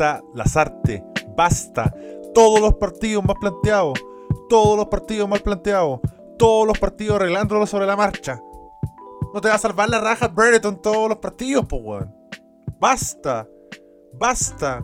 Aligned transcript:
Basta 0.00 0.24
las 0.32 0.56
artes, 0.56 1.02
basta. 1.36 1.94
Todos 2.32 2.58
los 2.58 2.76
partidos 2.76 3.22
más 3.22 3.36
planteados, 3.38 4.02
todos 4.48 4.78
los 4.78 4.86
partidos 4.86 5.28
mal 5.28 5.40
planteados, 5.40 6.00
todos 6.38 6.66
los 6.66 6.78
partidos 6.78 7.16
arreglándolo 7.16 7.66
sobre 7.66 7.84
la 7.84 7.96
marcha. 7.96 8.40
No 9.34 9.42
te 9.42 9.48
va 9.48 9.56
a 9.56 9.58
salvar 9.58 9.90
la 9.90 10.00
raja 10.00 10.28
Brereton 10.28 10.80
todos 10.80 11.10
los 11.10 11.18
partidos, 11.18 11.66
po 11.66 11.76
weón. 11.76 12.16
Basta, 12.78 13.46
basta. 14.14 14.80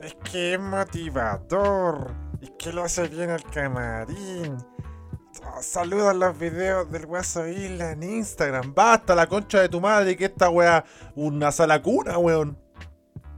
Es 0.00 0.14
que 0.30 0.54
es 0.54 0.60
motivador. 0.60 2.14
Y 2.42 2.46
que 2.56 2.72
lo 2.72 2.84
hace 2.84 3.08
bien 3.08 3.30
al 3.30 3.42
camarín. 3.42 4.56
Oh, 5.52 5.60
Saluda 5.60 6.14
los 6.14 6.38
videos 6.38 6.88
del 6.92 7.06
Guaso 7.06 7.48
Isla 7.48 7.90
en 7.90 8.04
Instagram. 8.04 8.72
Basta 8.72 9.16
la 9.16 9.26
concha 9.26 9.60
de 9.60 9.68
tu 9.68 9.80
madre 9.80 10.16
que 10.16 10.26
esta 10.26 10.48
weá, 10.48 10.84
una 11.16 11.50
sala 11.50 11.82
cuna, 11.82 12.18
weón. 12.18 12.62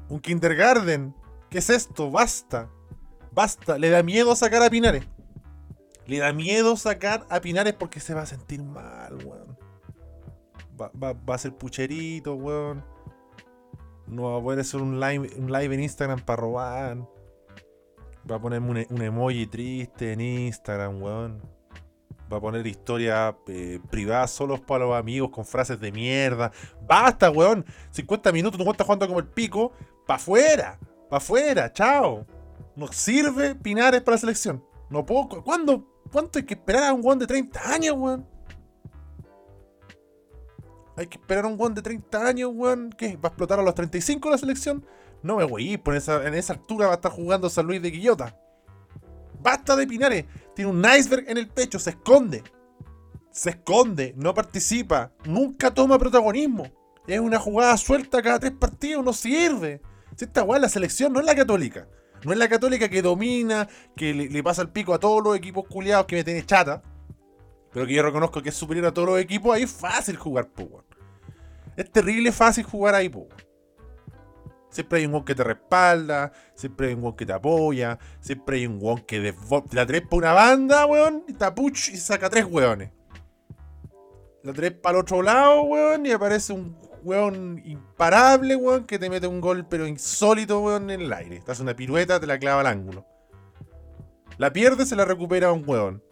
Un 0.08 0.20
kindergarten. 0.20 1.14
¿Qué 1.50 1.58
es 1.58 1.70
esto? 1.70 2.10
Basta. 2.10 2.68
Basta. 3.32 3.78
Le 3.78 3.90
da 3.90 4.02
miedo 4.02 4.34
sacar 4.36 4.62
a 4.62 4.70
Pinares. 4.70 5.06
Le 6.06 6.18
da 6.18 6.32
miedo 6.32 6.76
sacar 6.76 7.26
a 7.28 7.40
Pinares 7.40 7.74
porque 7.74 8.00
se 8.00 8.14
va 8.14 8.22
a 8.22 8.26
sentir 8.26 8.62
mal, 8.62 9.16
weón. 9.24 9.58
Va, 10.80 11.34
a 11.34 11.38
ser 11.38 11.54
pucherito, 11.54 12.34
weón. 12.34 12.84
No 14.06 14.30
va 14.30 14.38
a 14.38 14.42
poder 14.42 14.60
hacer 14.60 14.80
un 14.80 15.00
live, 15.00 15.30
un 15.36 15.50
live 15.50 15.74
en 15.74 15.82
Instagram 15.82 16.20
para 16.20 16.40
robar. 16.40 16.98
Va 18.30 18.36
a 18.36 18.40
ponerme 18.40 18.86
un, 18.88 19.02
emoji 19.02 19.46
triste 19.46 20.12
en 20.12 20.20
Instagram, 20.20 21.02
weón. 21.02 21.42
Va 22.32 22.38
a 22.38 22.40
poner 22.40 22.66
historias 22.66 23.34
eh, 23.48 23.80
privadas 23.90 24.30
solos 24.30 24.60
para 24.60 24.84
los 24.84 24.96
amigos 24.96 25.30
con 25.30 25.44
frases 25.44 25.80
de 25.80 25.90
mierda. 25.90 26.52
Basta, 26.82 27.30
weón. 27.30 27.64
50 27.90 28.32
minutos, 28.32 28.62
tú 28.62 28.70
estás 28.70 28.86
jugando 28.86 29.08
como 29.08 29.20
el 29.20 29.26
pico. 29.26 29.72
Pa' 30.06 30.14
afuera. 30.14 30.78
Pa' 31.10 31.16
afuera. 31.18 31.72
Chao. 31.72 32.26
No 32.74 32.88
sirve 32.92 33.54
Pinares 33.54 34.02
para 34.02 34.14
la 34.16 34.20
selección. 34.20 34.64
No 34.90 35.04
puedo. 35.04 35.28
cu- 35.28 35.42
¿Cuándo? 35.44 35.86
¿Cuánto 36.12 36.38
hay 36.38 36.44
que 36.44 36.54
esperar 36.54 36.84
a 36.84 36.92
un 36.92 37.00
weón 37.04 37.18
de 37.18 37.26
30 37.26 37.72
años, 37.72 37.96
weón? 37.98 38.26
Hay 40.96 41.06
que 41.08 41.18
esperar 41.18 41.44
a 41.44 41.48
un 41.48 41.60
weón 41.60 41.74
de 41.74 41.82
30 41.82 42.26
años, 42.26 42.50
weón. 42.54 42.90
¿Qué? 42.96 43.16
¿Va 43.16 43.28
a 43.28 43.32
explotar 43.32 43.58
a 43.58 43.62
los 43.62 43.74
35 43.74 44.30
la 44.30 44.38
selección? 44.38 44.84
No 45.22 45.36
me 45.36 45.44
voy, 45.44 45.76
por 45.76 45.94
esa, 45.96 46.26
en 46.26 46.34
esa 46.34 46.52
altura 46.54 46.86
va 46.86 46.92
a 46.92 46.96
estar 46.96 47.12
jugando 47.12 47.50
San 47.50 47.66
Luis 47.66 47.82
de 47.82 47.90
Quillota. 47.92 48.38
Basta 49.40 49.76
de 49.76 49.86
Pinares. 49.86 50.24
Tiene 50.54 50.70
un 50.70 50.82
iceberg 50.84 51.28
en 51.28 51.38
el 51.38 51.48
pecho, 51.48 51.78
se 51.78 51.90
esconde. 51.90 52.42
Se 53.30 53.50
esconde, 53.50 54.14
no 54.16 54.32
participa, 54.32 55.12
nunca 55.26 55.72
toma 55.74 55.98
protagonismo. 55.98 56.64
Es 57.06 57.20
una 57.20 57.38
jugada 57.38 57.76
suelta 57.76 58.22
cada 58.22 58.38
tres 58.38 58.52
partidos, 58.52 59.04
no 59.04 59.12
sirve. 59.12 59.82
Si 60.16 60.24
esta 60.24 60.42
weá, 60.42 60.58
la 60.58 60.68
selección 60.68 61.12
no 61.12 61.20
es 61.20 61.26
la 61.26 61.34
católica. 61.34 61.86
No 62.24 62.32
es 62.32 62.38
la 62.38 62.48
católica 62.48 62.88
que 62.88 63.02
domina, 63.02 63.68
que 63.94 64.14
le, 64.14 64.42
pasa 64.42 64.62
el 64.62 64.70
pico 64.70 64.94
a 64.94 64.98
todos 64.98 65.22
los 65.22 65.36
equipos 65.36 65.66
culiados 65.68 66.06
que 66.06 66.16
me 66.16 66.24
tiene 66.24 66.44
chata. 66.44 66.82
Pero 67.72 67.86
que 67.86 67.92
yo 67.92 68.02
reconozco 68.02 68.42
que 68.42 68.48
es 68.48 68.54
superior 68.54 68.86
a 68.86 68.94
todos 68.94 69.08
los 69.08 69.20
equipos, 69.20 69.54
ahí 69.54 69.64
es 69.64 69.70
fácil 69.70 70.16
jugar, 70.16 70.48
po. 70.48 70.82
Es 71.76 71.90
terrible 71.92 72.32
fácil 72.32 72.64
jugar 72.64 72.94
ahí, 72.94 73.10
po. 73.10 73.28
Siempre 74.70 75.00
hay 75.00 75.06
un 75.06 75.12
weón 75.12 75.24
que 75.24 75.34
te 75.34 75.44
respalda, 75.44 76.32
siempre 76.54 76.88
hay 76.88 76.94
un 76.94 77.02
weón 77.02 77.16
que 77.16 77.26
te 77.26 77.32
apoya, 77.32 77.98
siempre 78.20 78.56
hay 78.56 78.66
un 78.66 78.78
weón 78.80 79.00
que 79.00 79.20
te 79.20 79.76
la 79.76 79.86
trepa 79.86 80.16
una 80.16 80.32
banda, 80.32 80.86
weón, 80.86 81.24
y 81.28 81.34
tapuch 81.34 81.90
y 81.90 81.96
saca 81.98 82.30
tres 82.30 82.46
weones. 82.46 82.90
La 84.42 84.52
trepa 84.52 84.90
al 84.90 84.96
otro 84.96 85.22
lado, 85.22 85.62
weón, 85.62 86.06
y 86.06 86.12
aparece 86.12 86.52
un 86.52 86.78
weón 87.06 87.62
imparable, 87.64 88.56
weón, 88.56 88.84
que 88.84 88.98
te 88.98 89.08
mete 89.08 89.26
un 89.26 89.40
gol, 89.40 89.64
pero 89.68 89.86
insólito, 89.86 90.60
weón, 90.60 90.90
en 90.90 91.00
el 91.00 91.12
aire. 91.12 91.40
Te 91.40 91.52
hace 91.52 91.62
una 91.62 91.76
pirueta, 91.76 92.18
te 92.18 92.26
la 92.26 92.38
clava 92.38 92.60
al 92.60 92.66
ángulo. 92.66 93.06
La 94.38 94.52
pierde, 94.52 94.84
se 94.84 94.96
la 94.96 95.04
recupera 95.04 95.52
un 95.52 95.64
weón. 95.66 96.02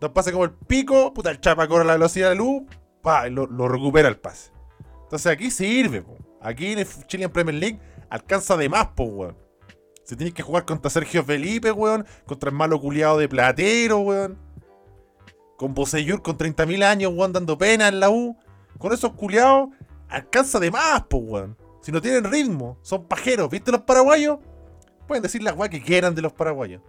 Nos 0.00 0.10
pasa 0.10 0.30
como 0.30 0.44
el 0.44 0.52
pico, 0.52 1.12
puta, 1.12 1.30
el 1.30 1.40
chapa 1.40 1.66
corre 1.66 1.82
a 1.82 1.86
la 1.86 1.92
velocidad 1.94 2.28
de 2.28 2.36
la 2.36 2.42
luz, 2.42 2.62
pa, 3.02 3.28
lo, 3.28 3.46
lo 3.46 3.66
recupera 3.66 4.08
el 4.08 4.18
pase. 4.18 4.52
Entonces 5.04 5.32
aquí 5.32 5.50
sirve, 5.50 6.02
po. 6.02 6.16
Aquí 6.40 6.72
en 6.72 6.80
el 6.80 6.86
Chilean 7.06 7.32
Premier 7.32 7.56
League 7.56 7.80
alcanza 8.10 8.56
de 8.56 8.68
más, 8.68 8.88
po, 8.88 9.04
weón. 9.04 9.36
Se 10.04 10.16
tiene 10.16 10.32
que 10.32 10.42
jugar 10.42 10.64
contra 10.64 10.90
Sergio 10.90 11.24
Felipe, 11.24 11.72
weón. 11.72 12.06
Contra 12.26 12.50
el 12.50 12.56
malo 12.56 12.80
culiado 12.80 13.18
de 13.18 13.28
Platero, 13.28 13.98
weón. 14.00 14.38
Con 15.56 15.74
Boseyur 15.74 16.22
con 16.22 16.38
30.000 16.38 16.84
años, 16.84 17.12
weón, 17.14 17.32
dando 17.32 17.58
pena 17.58 17.88
en 17.88 18.00
la 18.00 18.10
U. 18.10 18.36
Con 18.78 18.92
esos 18.92 19.12
culiados 19.14 19.70
alcanza 20.08 20.58
de 20.60 20.70
más, 20.70 21.02
po, 21.04 21.18
weón. 21.18 21.56
Si 21.80 21.92
no 21.92 22.00
tienen 22.00 22.24
ritmo, 22.30 22.78
son 22.82 23.06
pajeros. 23.06 23.48
¿Viste 23.50 23.70
los 23.72 23.82
paraguayos? 23.82 24.38
Pueden 25.06 25.22
decir 25.22 25.42
las 25.42 25.56
weas 25.56 25.70
que 25.70 25.82
quieran 25.82 26.14
de 26.14 26.22
los 26.22 26.32
paraguayos. 26.32 26.82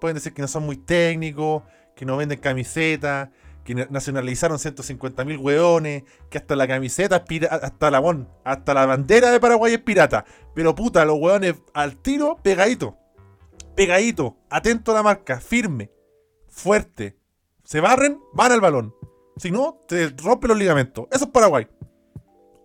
Pueden 0.00 0.14
decir 0.14 0.32
que 0.34 0.42
no 0.42 0.48
son 0.48 0.64
muy 0.64 0.76
técnicos, 0.76 1.62
que 1.94 2.04
no 2.04 2.16
venden 2.16 2.38
camisetas, 2.40 3.28
que 3.64 3.74
na- 3.74 3.86
nacionalizaron 3.90 4.58
150.000 4.58 5.38
weones, 5.40 6.04
que 6.28 6.38
hasta 6.38 6.56
la 6.56 6.66
camiseta 6.66 7.24
hasta 7.50 7.90
la, 7.90 8.26
hasta 8.44 8.74
la 8.74 8.86
bandera 8.86 9.30
de 9.30 9.40
Paraguay 9.40 9.74
es 9.74 9.80
pirata. 9.80 10.24
Pero 10.54 10.74
puta, 10.74 11.04
los 11.04 11.18
weones 11.18 11.54
al 11.72 11.96
tiro, 11.96 12.38
pegadito. 12.42 12.96
Pegadito, 13.74 14.36
atento 14.50 14.92
a 14.92 14.94
la 14.96 15.02
marca, 15.02 15.38
firme, 15.40 15.90
fuerte. 16.48 17.18
Se 17.64 17.80
barren, 17.80 18.20
van 18.32 18.52
al 18.52 18.60
balón. 18.60 18.94
Si 19.36 19.50
no, 19.50 19.82
te 19.86 20.08
rompe 20.22 20.48
los 20.48 20.56
ligamentos. 20.56 21.06
Eso 21.12 21.24
es 21.26 21.30
Paraguay. 21.30 21.66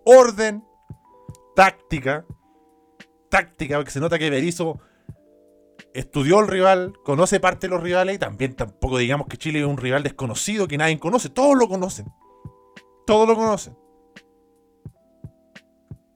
Orden, 0.05 0.63
táctica, 1.55 2.25
táctica, 3.29 3.77
porque 3.77 3.91
se 3.91 3.99
nota 3.99 4.19
que 4.19 4.29
Berizzo 4.29 4.79
estudió 5.93 6.39
el 6.39 6.47
rival, 6.47 6.93
conoce 7.03 7.39
parte 7.39 7.67
de 7.67 7.71
los 7.71 7.83
rivales 7.83 8.15
y 8.15 8.19
también 8.19 8.55
tampoco 8.55 8.97
digamos 8.97 9.27
que 9.27 9.37
Chile 9.37 9.59
es 9.59 9.65
un 9.65 9.77
rival 9.77 10.03
desconocido 10.03 10.67
que 10.67 10.77
nadie 10.77 10.99
conoce. 10.99 11.29
Todos 11.29 11.57
lo 11.57 11.67
conocen. 11.67 12.07
Todos 13.05 13.27
lo 13.27 13.35
conocen. 13.35 13.77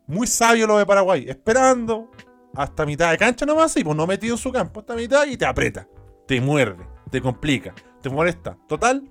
Muy 0.07 0.28
sabio 0.28 0.67
lo 0.67 0.78
de 0.78 0.85
Paraguay. 0.85 1.25
Esperando 1.28 2.12
hasta 2.56 2.85
mitad 2.85 3.12
de 3.12 3.17
cancha 3.17 3.46
nomás 3.46 3.75
y 3.78 3.84
pues 3.84 3.97
no 3.97 4.07
metido 4.07 4.35
en 4.35 4.38
su 4.38 4.52
campo 4.52 4.79
hasta 4.79 4.96
mitad 4.96 5.25
y 5.25 5.38
te 5.38 5.46
aprieta. 5.46 5.88
Te 6.28 6.40
muerde, 6.41 6.88
te 7.12 7.22
complica, 7.22 7.73
te 8.02 8.09
molesta. 8.09 8.57
Total. 8.67 9.09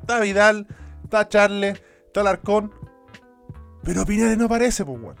Está 0.00 0.20
Vidal, 0.20 0.66
está 1.02 1.28
Charles, 1.28 1.80
está 2.06 2.20
Alarcón. 2.20 2.72
Pero 3.84 4.06
Pinares 4.06 4.38
no 4.38 4.46
aparece, 4.46 4.84
pues, 4.84 5.00
weón. 5.00 5.16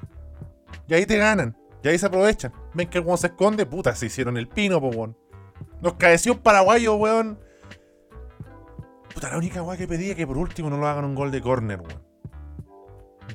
Y 0.88 0.94
ahí 0.94 1.06
te 1.06 1.18
ganan. 1.18 1.56
Y 1.82 1.88
ahí 1.88 1.98
se 1.98 2.06
aprovechan. 2.06 2.52
Ven 2.72 2.88
que 2.88 2.98
el 2.98 3.04
weón 3.04 3.18
se 3.18 3.28
esconde. 3.28 3.66
Puta, 3.66 3.94
se 3.94 4.06
hicieron 4.06 4.36
el 4.36 4.48
pino, 4.48 4.80
pues, 4.80 4.96
weón. 4.96 5.16
Nos 5.80 5.94
caeció 5.94 6.42
paraguayo, 6.42 6.94
weón. 6.96 7.38
Puta, 9.12 9.30
la 9.30 9.38
única 9.38 9.62
weá 9.62 9.76
que 9.76 9.86
pedí 9.86 10.10
es 10.10 10.16
que 10.16 10.26
por 10.26 10.38
último 10.38 10.70
no 10.70 10.78
lo 10.78 10.88
hagan 10.88 11.04
un 11.04 11.14
gol 11.14 11.30
de 11.30 11.40
córner, 11.40 11.80
weón. 11.80 12.02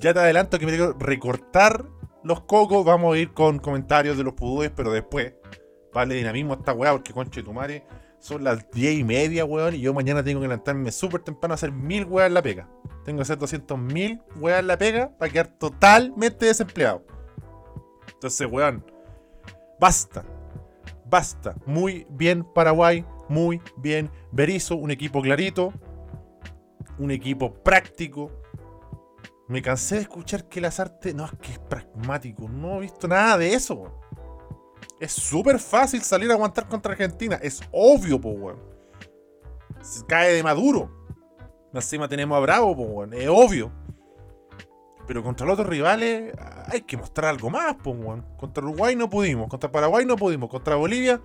Ya 0.01 0.13
te 0.13 0.19
adelanto 0.19 0.57
que 0.59 0.65
me 0.65 0.71
tengo 0.71 0.97
que 0.97 1.05
recortar 1.05 1.85
los 2.23 2.41
cocos. 2.41 2.83
Vamos 2.85 3.15
a 3.15 3.17
ir 3.17 3.33
con 3.33 3.59
comentarios 3.59 4.17
de 4.17 4.23
los 4.23 4.33
pudúes, 4.33 4.71
pero 4.75 4.91
después. 4.91 5.33
Vale 5.93 6.15
dinamismo 6.15 6.53
a 6.53 6.57
esta 6.57 6.73
weá, 6.73 6.91
porque 6.91 7.13
conche 7.13 7.43
tu 7.43 7.53
madre. 7.53 7.85
Son 8.19 8.43
las 8.43 8.69
10 8.71 8.99
y 8.99 9.03
media, 9.03 9.45
weón. 9.45 9.75
Y 9.75 9.79
yo 9.79 9.93
mañana 9.93 10.23
tengo 10.23 10.41
que 10.41 10.47
levantarme 10.47 10.91
súper 10.91 11.21
temprano 11.21 11.53
a 11.53 11.55
hacer 11.55 11.71
mil 11.71 12.05
weas 12.05 12.27
en 12.27 12.33
la 12.33 12.41
pega. 12.41 12.69
Tengo 13.05 13.17
que 13.17 13.23
hacer 13.23 13.37
200 13.37 13.79
mil 13.79 14.21
weas 14.35 14.59
en 14.59 14.67
la 14.67 14.77
pega 14.77 15.17
para 15.17 15.31
quedar 15.31 15.47
totalmente 15.47 16.45
desempleado. 16.45 17.03
Entonces, 18.13 18.47
weón, 18.51 18.85
basta. 19.79 20.25
Basta. 21.05 21.55
Muy 21.65 22.05
bien 22.09 22.43
Paraguay. 22.43 23.05
Muy 23.29 23.61
bien 23.77 24.11
Berizzo. 24.31 24.75
Un 24.75 24.91
equipo 24.91 25.21
clarito. 25.21 25.73
Un 26.97 27.11
equipo 27.11 27.53
práctico. 27.53 28.31
Me 29.47 29.61
cansé 29.61 29.95
de 29.95 30.01
escuchar 30.01 30.47
que 30.49 30.61
las 30.61 30.79
artes. 30.79 31.15
No, 31.15 31.25
es 31.25 31.31
que 31.41 31.53
es 31.53 31.59
pragmático. 31.59 32.47
No 32.49 32.77
he 32.77 32.81
visto 32.81 33.07
nada 33.07 33.37
de 33.37 33.53
eso. 33.53 33.99
Es 34.99 35.13
súper 35.13 35.59
fácil 35.59 36.01
salir 36.01 36.29
a 36.29 36.33
aguantar 36.33 36.67
contra 36.67 36.91
Argentina. 36.91 37.39
Es 37.41 37.61
obvio, 37.71 38.19
po, 38.19 38.29
weón. 38.31 38.59
Se 39.81 40.05
cae 40.05 40.33
de 40.33 40.43
maduro. 40.43 40.91
Encima 41.73 42.07
tenemos 42.07 42.35
a 42.37 42.41
Bravo, 42.41 42.75
po, 42.75 42.83
weón. 42.83 43.13
Es 43.13 43.27
obvio. 43.29 43.71
Pero 45.07 45.23
contra 45.23 45.47
los 45.47 45.53
otros 45.53 45.69
rivales 45.69 46.33
hay 46.67 46.81
que 46.81 46.97
mostrar 46.97 47.29
algo 47.29 47.49
más, 47.49 47.75
po, 47.77 47.91
weón. 47.91 48.25
Contra 48.37 48.63
Uruguay 48.63 48.95
no 48.95 49.09
pudimos. 49.09 49.47
Contra 49.47 49.71
Paraguay 49.71 50.05
no 50.05 50.17
pudimos. 50.17 50.49
Contra 50.49 50.75
Bolivia 50.75 51.21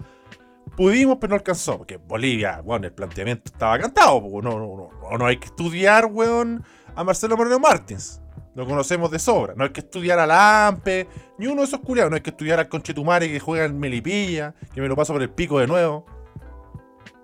pudimos, 0.77 1.19
pero 1.21 1.31
no 1.31 1.37
alcanzó. 1.37 1.79
Porque 1.79 1.97
Bolivia, 1.97 2.61
weón, 2.65 2.85
el 2.85 2.93
planteamiento 2.93 3.51
estaba 3.53 3.79
cantado, 3.81 4.23
po. 4.23 4.41
No, 4.41 4.59
no, 4.59 4.91
no, 5.11 5.19
no 5.19 5.27
hay 5.27 5.39
que 5.39 5.47
estudiar, 5.47 6.07
weón, 6.07 6.65
a 6.95 7.03
Marcelo 7.03 7.37
Moreno 7.37 7.59
Martins. 7.59 8.21
Lo 8.55 8.67
conocemos 8.67 9.11
de 9.11 9.19
sobra. 9.19 9.55
No 9.57 9.65
hay 9.65 9.71
que 9.71 9.81
estudiar 9.81 10.19
a 10.19 10.27
Lampe, 10.27 11.09
ni 11.39 11.47
uno 11.47 11.63
de 11.63 11.67
esos 11.67 11.81
culiados. 11.81 12.11
No 12.11 12.17
hay 12.17 12.23
que 12.23 12.31
estudiar 12.31 12.59
al 12.61 12.69
Conchetumare 12.69 13.31
que 13.31 13.41
juega 13.41 13.65
en 13.65 13.79
Melipilla, 13.79 14.55
que 14.73 14.81
me 14.81 14.89
lo 14.89 14.97
paso 14.97 15.13
por 15.13 15.23
el 15.23 15.31
pico 15.31 15.59
de 15.59 15.67
nuevo. 15.67 16.07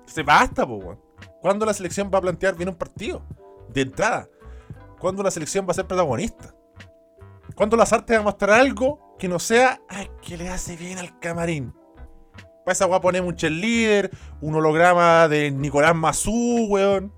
Se 0.07 0.23
basta, 0.23 0.67
po, 0.67 0.77
weón. 0.77 1.01
¿Cuándo 1.41 1.65
la 1.65 1.73
selección 1.73 2.11
va 2.13 2.19
a 2.19 2.23
plantear 2.23 2.57
bien 2.57 2.69
un 2.69 2.75
partido? 2.75 3.23
De 3.69 3.83
entrada. 3.83 4.29
¿Cuándo 4.99 5.23
la 5.23 5.31
selección 5.31 5.67
va 5.67 5.71
a 5.71 5.75
ser 5.75 5.87
protagonista? 5.87 6.55
¿Cuándo 7.55 7.77
las 7.77 7.93
artes 7.93 8.17
va 8.17 8.21
a 8.21 8.25
mostrar 8.25 8.61
algo 8.61 9.11
que 9.21 9.29
no 9.29 9.39
sea, 9.39 9.81
ay, 9.89 10.11
que 10.23 10.39
le 10.39 10.49
hace 10.49 10.77
bien 10.77 10.99
al 10.99 11.19
camarín. 11.21 11.75
Para 12.65 12.73
esa 12.73 12.87
weá 12.87 13.01
ponemos 13.01 13.29
un 13.29 13.37
cheerleader, 13.37 14.11
un 14.41 14.55
holograma 14.55 15.29
de 15.29 15.51
Nicolás 15.51 15.95
Mazú, 15.95 16.67
weón. 16.69 17.13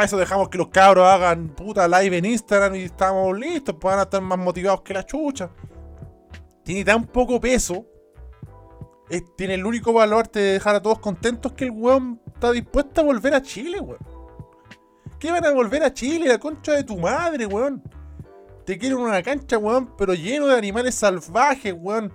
Para 0.00 0.06
eso 0.06 0.16
dejamos 0.16 0.48
que 0.48 0.56
los 0.56 0.68
cabros 0.68 1.06
hagan 1.06 1.50
puta 1.50 1.86
live 1.86 2.16
en 2.16 2.24
Instagram 2.24 2.74
y 2.74 2.84
estamos 2.84 3.38
listos, 3.38 3.76
pues 3.78 3.98
estar 3.98 4.22
más 4.22 4.38
motivados 4.38 4.80
que 4.80 4.94
la 4.94 5.04
chucha. 5.04 5.50
Tiene 6.64 6.86
tan 6.86 7.04
poco 7.04 7.38
peso. 7.38 7.84
tiene 9.36 9.56
el 9.56 9.66
único 9.66 9.92
valor 9.92 10.30
de 10.30 10.54
dejar 10.54 10.76
a 10.76 10.80
todos 10.80 11.00
contentos 11.00 11.52
que 11.52 11.64
el 11.64 11.72
weón 11.72 12.18
está 12.34 12.50
dispuesto 12.50 13.02
a 13.02 13.04
volver 13.04 13.34
a 13.34 13.42
Chile, 13.42 13.78
weón. 13.78 13.98
¿Qué 15.18 15.30
van 15.30 15.44
a 15.44 15.52
volver 15.52 15.84
a 15.84 15.92
Chile? 15.92 16.28
La 16.28 16.38
concha 16.38 16.72
de 16.72 16.84
tu 16.84 16.96
madre, 16.96 17.44
weón. 17.44 17.82
Te 18.64 18.78
quieren 18.78 18.96
una 18.96 19.22
cancha, 19.22 19.58
weón, 19.58 19.94
pero 19.98 20.14
lleno 20.14 20.46
de 20.46 20.56
animales 20.56 20.94
salvajes, 20.94 21.74
weón. 21.76 22.10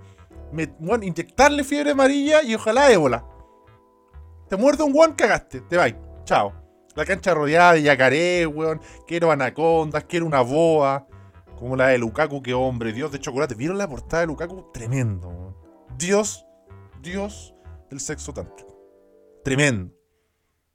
Me, 0.50 0.74
weón, 0.80 1.04
inyectarle 1.04 1.62
fiebre 1.62 1.92
amarilla 1.92 2.42
y 2.42 2.56
ojalá 2.56 2.90
ébola. 2.90 3.24
Te 4.48 4.56
muerde 4.56 4.82
un 4.82 4.92
weón, 4.92 5.12
cagaste. 5.12 5.60
Te 5.60 5.76
vais. 5.76 5.94
Chao. 6.24 6.65
La 6.96 7.04
cancha 7.04 7.34
rodeada 7.34 7.74
de 7.74 7.82
yacaré, 7.82 8.46
weón. 8.46 8.80
Quiero 9.06 9.30
anacondas, 9.30 10.04
quiero 10.04 10.26
una 10.26 10.40
boa. 10.40 11.06
Como 11.58 11.76
la 11.76 11.88
de 11.88 11.98
Lukaku, 11.98 12.42
que 12.42 12.54
hombre, 12.54 12.92
Dios 12.92 13.12
de 13.12 13.20
chocolate. 13.20 13.54
¿Vieron 13.54 13.78
la 13.78 13.88
portada 13.88 14.22
de 14.22 14.26
Lukaku? 14.26 14.72
Tremendo, 14.72 15.28
weón. 15.28 15.56
Dios, 15.98 16.46
Dios 17.02 17.54
del 17.90 18.00
sexo 18.00 18.32
tántrico. 18.32 18.74
Tremendo. 19.44 19.94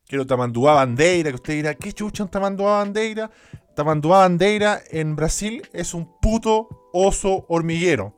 Quiero 0.06 0.26
Tamanduá 0.26 0.76
Bandeira, 0.76 1.30
que 1.30 1.36
usted 1.36 1.54
dirá, 1.54 1.74
¿qué 1.74 1.92
chucha 1.94 2.24
un 2.24 2.30
Tamanduá 2.30 2.80
Bandeira? 2.80 3.32
Tamanduá 3.76 4.20
Bandeira 4.20 4.82
en 4.90 5.16
Brasil 5.16 5.68
es 5.74 5.94
un 5.94 6.20
puto 6.20 6.90
oso 6.94 7.46
hormiguero. 7.48 8.16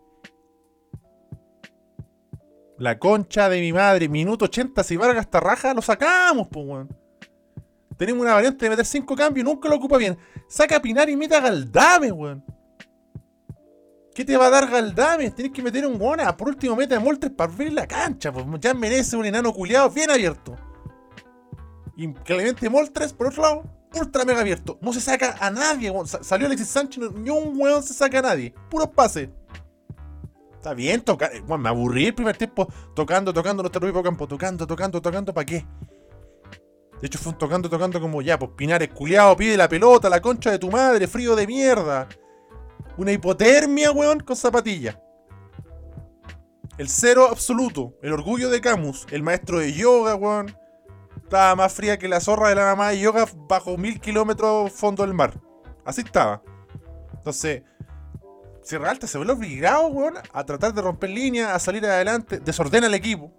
La 2.79 2.99
concha 2.99 3.47
de 3.47 3.61
mi 3.61 3.71
madre, 3.71 4.09
minuto 4.09 4.45
80, 4.45 4.83
si 4.83 4.97
Vargas 4.97 5.25
esta 5.25 5.39
raja, 5.39 5.73
lo 5.73 5.81
sacamos, 5.81 6.47
pues, 6.51 6.65
weón. 6.65 7.02
Tenemos 8.05 8.21
una 8.25 8.33
variante 8.33 8.65
de 8.65 8.69
meter 8.69 8.85
5 8.85 9.15
cambios 9.15 9.45
y 9.45 9.49
nunca 9.49 9.69
lo 9.69 9.75
ocupa 9.77 9.95
bien. 9.97 10.17
Saca 10.49 10.75
a 10.75 10.81
Pinar 10.81 11.09
y 11.09 11.15
meta 11.15 11.37
a 11.37 11.39
Galdame, 11.39 12.11
weón. 12.11 12.43
¿Qué 14.13 14.25
te 14.25 14.35
va 14.35 14.47
a 14.47 14.49
dar 14.49 14.69
Galdame? 14.69 15.31
Tienes 15.31 15.53
que 15.53 15.63
meter 15.63 15.87
un 15.87 15.97
gona. 15.97 16.35
Por 16.35 16.49
último, 16.49 16.75
mete 16.75 16.95
a 16.95 16.99
Moltres 16.99 17.31
para 17.31 17.49
abrir 17.53 17.71
la 17.71 17.87
cancha. 17.87 18.29
Pues 18.33 18.45
ya 18.59 18.73
merece 18.73 19.15
un 19.15 19.25
enano 19.25 19.53
culiado 19.53 19.89
bien 19.89 20.11
abierto. 20.11 20.57
Y 21.95 22.11
Clemente 22.13 22.69
Moltres, 22.69 23.13
por 23.13 23.27
otro 23.27 23.41
lado, 23.41 23.63
ultra 23.95 24.25
mega 24.25 24.41
abierto. 24.41 24.77
No 24.81 24.91
se 24.91 24.99
saca 24.99 25.37
a 25.39 25.49
nadie, 25.49 25.89
weón. 25.89 26.05
Sa- 26.05 26.23
Salió 26.23 26.47
Alexis 26.47 26.67
Sánchez, 26.67 27.09
ni 27.13 27.29
un 27.29 27.57
weón 27.57 27.81
se 27.83 27.93
saca 27.93 28.19
a 28.19 28.23
nadie. 28.23 28.53
Puros 28.69 28.89
pases. 28.89 29.29
Está 30.55 30.73
bien, 30.73 30.99
toca. 31.01 31.27
eh, 31.27 31.41
weón, 31.47 31.61
me 31.61 31.69
aburrí 31.69 32.07
el 32.07 32.13
primer 32.15 32.35
tiempo 32.35 32.67
tocando, 32.93 33.33
tocando 33.33 33.63
nuestro 33.63 33.79
propio 33.79 34.03
campo. 34.03 34.27
Tocando, 34.27 34.67
tocando, 34.67 35.01
tocando, 35.01 35.33
¿para 35.33 35.45
qué? 35.45 35.65
De 37.01 37.07
hecho, 37.07 37.19
fue 37.19 37.33
un 37.33 37.37
tocando, 37.37 37.69
tocando 37.69 37.99
como 37.99 38.21
ya, 38.21 38.39
pues 38.39 38.51
Pinares 38.55 38.89
culiado, 38.89 39.35
pide 39.35 39.57
la 39.57 39.67
pelota, 39.67 40.09
la 40.09 40.21
concha 40.21 40.51
de 40.51 40.59
tu 40.59 40.71
madre, 40.71 41.07
frío 41.07 41.35
de 41.35 41.45
mierda. 41.45 42.07
Una 42.97 43.11
hipotermia, 43.11 43.91
weón, 43.91 44.21
con 44.21 44.35
zapatilla. 44.35 44.99
El 46.77 46.89
cero 46.89 47.27
absoluto, 47.29 47.93
el 48.01 48.13
orgullo 48.13 48.49
de 48.49 48.61
Camus, 48.61 49.05
el 49.11 49.21
maestro 49.21 49.59
de 49.59 49.73
yoga, 49.73 50.15
weón. 50.15 50.55
Estaba 51.17 51.55
más 51.55 51.73
fría 51.73 51.97
que 51.97 52.07
la 52.07 52.19
zorra 52.19 52.49
de 52.49 52.55
la 52.55 52.65
mamá 52.65 52.89
de 52.89 52.99
yoga 52.99 53.25
bajo 53.47 53.77
mil 53.77 53.99
kilómetros 53.99 54.71
fondo 54.71 55.03
del 55.03 55.13
mar. 55.13 55.39
Así 55.85 56.01
estaba. 56.01 56.41
Entonces, 57.13 57.63
Sierra 58.63 58.91
Alta 58.91 59.07
se 59.07 59.17
ve 59.17 59.29
obligado, 59.29 59.87
weón, 59.87 60.15
a 60.31 60.45
tratar 60.45 60.73
de 60.73 60.81
romper 60.81 61.09
línea, 61.09 61.53
a 61.53 61.59
salir 61.59 61.85
adelante, 61.85 62.39
desordena 62.39 62.87
el 62.87 62.93
equipo. 62.93 63.31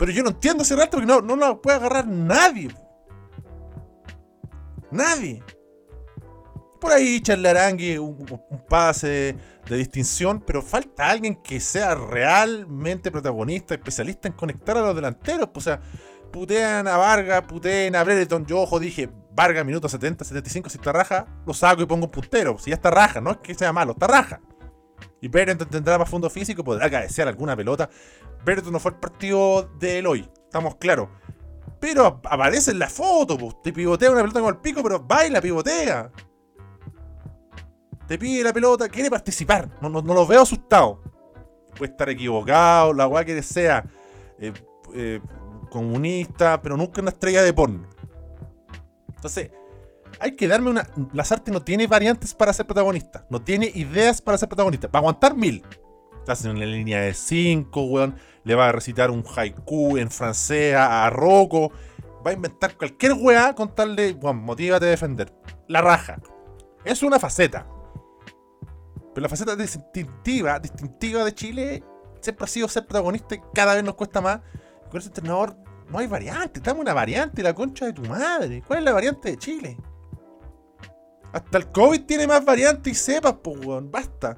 Pero 0.00 0.12
yo 0.12 0.22
no 0.22 0.30
entiendo 0.30 0.64
Sierra 0.64 0.84
Alta 0.84 0.96
porque 0.96 1.06
no, 1.06 1.20
no 1.20 1.36
la 1.36 1.54
puede 1.56 1.76
agarrar 1.76 2.06
nadie. 2.06 2.70
Nadie. 4.90 5.44
Por 6.80 6.90
ahí 6.90 7.20
Charlarangui, 7.20 7.98
un, 7.98 8.26
un 8.48 8.66
pase 8.66 9.36
de 9.68 9.76
distinción, 9.76 10.40
pero 10.40 10.62
falta 10.62 11.10
alguien 11.10 11.36
que 11.42 11.60
sea 11.60 11.94
realmente 11.94 13.10
protagonista, 13.10 13.74
especialista 13.74 14.26
en 14.26 14.32
conectar 14.32 14.78
a 14.78 14.80
los 14.80 14.96
delanteros. 14.96 15.50
Pues, 15.52 15.66
o 15.66 15.68
sea, 15.68 15.82
putean 16.32 16.88
a 16.88 16.96
Vargas, 16.96 17.42
putean 17.42 17.94
a 17.94 18.02
Brereton. 18.02 18.46
Yo, 18.46 18.60
ojo, 18.60 18.80
dije, 18.80 19.10
Vargas, 19.32 19.66
minuto 19.66 19.86
70, 19.86 20.24
75, 20.24 20.70
si 20.70 20.78
está 20.78 20.92
raja, 20.92 21.26
lo 21.46 21.52
saco 21.52 21.82
y 21.82 21.86
pongo 21.86 22.06
un 22.06 22.10
puntero. 22.10 22.58
Si 22.58 22.70
ya 22.70 22.76
está 22.76 22.90
raja, 22.90 23.20
no 23.20 23.32
es 23.32 23.36
que 23.36 23.54
sea 23.54 23.70
malo, 23.74 23.92
está 23.92 24.06
raja. 24.06 24.40
Y 25.20 25.28
Brereton 25.28 25.68
tendrá 25.68 25.98
más 25.98 26.08
fondo 26.08 26.28
físico, 26.30 26.64
podrá 26.64 26.90
cabecear 26.90 27.28
alguna 27.28 27.56
pelota. 27.56 27.88
Brereton 28.44 28.72
no 28.72 28.80
fue 28.80 28.92
el 28.92 28.98
partido 28.98 29.70
de 29.78 29.98
él 29.98 30.06
hoy, 30.06 30.28
estamos 30.44 30.76
claros. 30.76 31.08
Pero 31.78 32.06
ap- 32.06 32.26
aparece 32.26 32.70
en 32.72 32.78
la 32.78 32.88
foto, 32.88 33.36
pues. 33.38 33.60
Te 33.62 33.72
pivotea 33.72 34.10
una 34.10 34.20
pelota 34.20 34.40
con 34.40 34.54
el 34.54 34.60
pico, 34.60 34.82
pero 34.82 35.00
baila, 35.00 35.40
pivotea. 35.40 36.10
Te 38.06 38.18
pide 38.18 38.42
la 38.42 38.52
pelota, 38.52 38.88
quiere 38.88 39.08
participar. 39.10 39.70
No, 39.80 39.88
no, 39.88 40.02
no 40.02 40.14
lo 40.14 40.26
veo 40.26 40.42
asustado. 40.42 41.00
Puede 41.78 41.92
estar 41.92 42.08
equivocado, 42.10 42.92
la 42.92 43.06
weá 43.06 43.24
que 43.24 43.40
sea 43.42 43.84
eh, 44.38 44.52
eh, 44.94 45.20
comunista, 45.70 46.60
pero 46.60 46.76
nunca 46.76 47.00
una 47.00 47.10
estrella 47.10 47.42
de 47.42 47.52
porno. 47.52 47.86
Entonces, 49.14 49.50
hay 50.18 50.36
que 50.36 50.48
darme 50.48 50.70
una. 50.70 50.88
Lazarte 51.12 51.50
no 51.50 51.62
tiene 51.62 51.86
variantes 51.86 52.34
para 52.34 52.52
ser 52.52 52.66
protagonista. 52.66 53.26
No 53.30 53.42
tiene 53.42 53.70
ideas 53.74 54.20
para 54.20 54.38
ser 54.38 54.48
protagonista. 54.48 54.88
Va 54.88 54.98
a 54.98 55.00
aguantar 55.00 55.36
mil. 55.36 55.64
Estás 56.18 56.44
en 56.44 56.52
una 56.52 56.66
línea 56.66 57.00
de 57.00 57.14
5, 57.14 57.82
weón. 57.84 58.16
Le 58.44 58.54
va 58.54 58.68
a 58.68 58.72
recitar 58.72 59.10
un 59.10 59.24
haiku 59.36 59.96
en 59.96 60.10
francés 60.10 60.74
a, 60.76 61.08
Rocco. 61.10 61.72
Va 62.26 62.30
a 62.30 62.34
inventar 62.34 62.76
cualquier 62.76 63.12
weá 63.14 63.54
con 63.54 63.74
tal 63.74 63.96
de. 63.96 64.12
Weón, 64.12 64.38
motívate 64.38 64.86
a 64.86 64.90
defender. 64.90 65.32
La 65.68 65.80
raja. 65.80 66.18
Es 66.84 67.02
una 67.02 67.18
faceta. 67.18 67.66
Pero 69.14 69.22
la 69.22 69.28
faceta 69.28 69.56
distintiva, 69.56 70.58
distintiva 70.58 71.24
de 71.24 71.34
Chile 71.34 71.84
siempre 72.20 72.44
ha 72.44 72.48
sido 72.48 72.68
ser 72.68 72.86
protagonista 72.86 73.34
y 73.34 73.40
cada 73.54 73.74
vez 73.74 73.84
nos 73.84 73.94
cuesta 73.94 74.20
más. 74.20 74.40
Con 74.90 74.98
ese 74.98 75.08
entrenador 75.08 75.56
no 75.88 75.98
hay 75.98 76.06
variante. 76.06 76.60
Estamos 76.60 76.82
una 76.82 76.94
variante, 76.94 77.42
la 77.42 77.54
concha 77.54 77.86
de 77.86 77.92
tu 77.92 78.02
madre. 78.02 78.62
¿Cuál 78.66 78.80
es 78.80 78.84
la 78.84 78.92
variante 78.92 79.30
de 79.30 79.36
Chile? 79.36 79.76
Hasta 81.32 81.58
el 81.58 81.70
COVID 81.70 82.06
tiene 82.06 82.26
más 82.26 82.44
variantes 82.44 82.92
y 82.92 82.96
cepas, 82.96 83.34
pues, 83.42 83.64
weón. 83.64 83.90
Basta. 83.90 84.36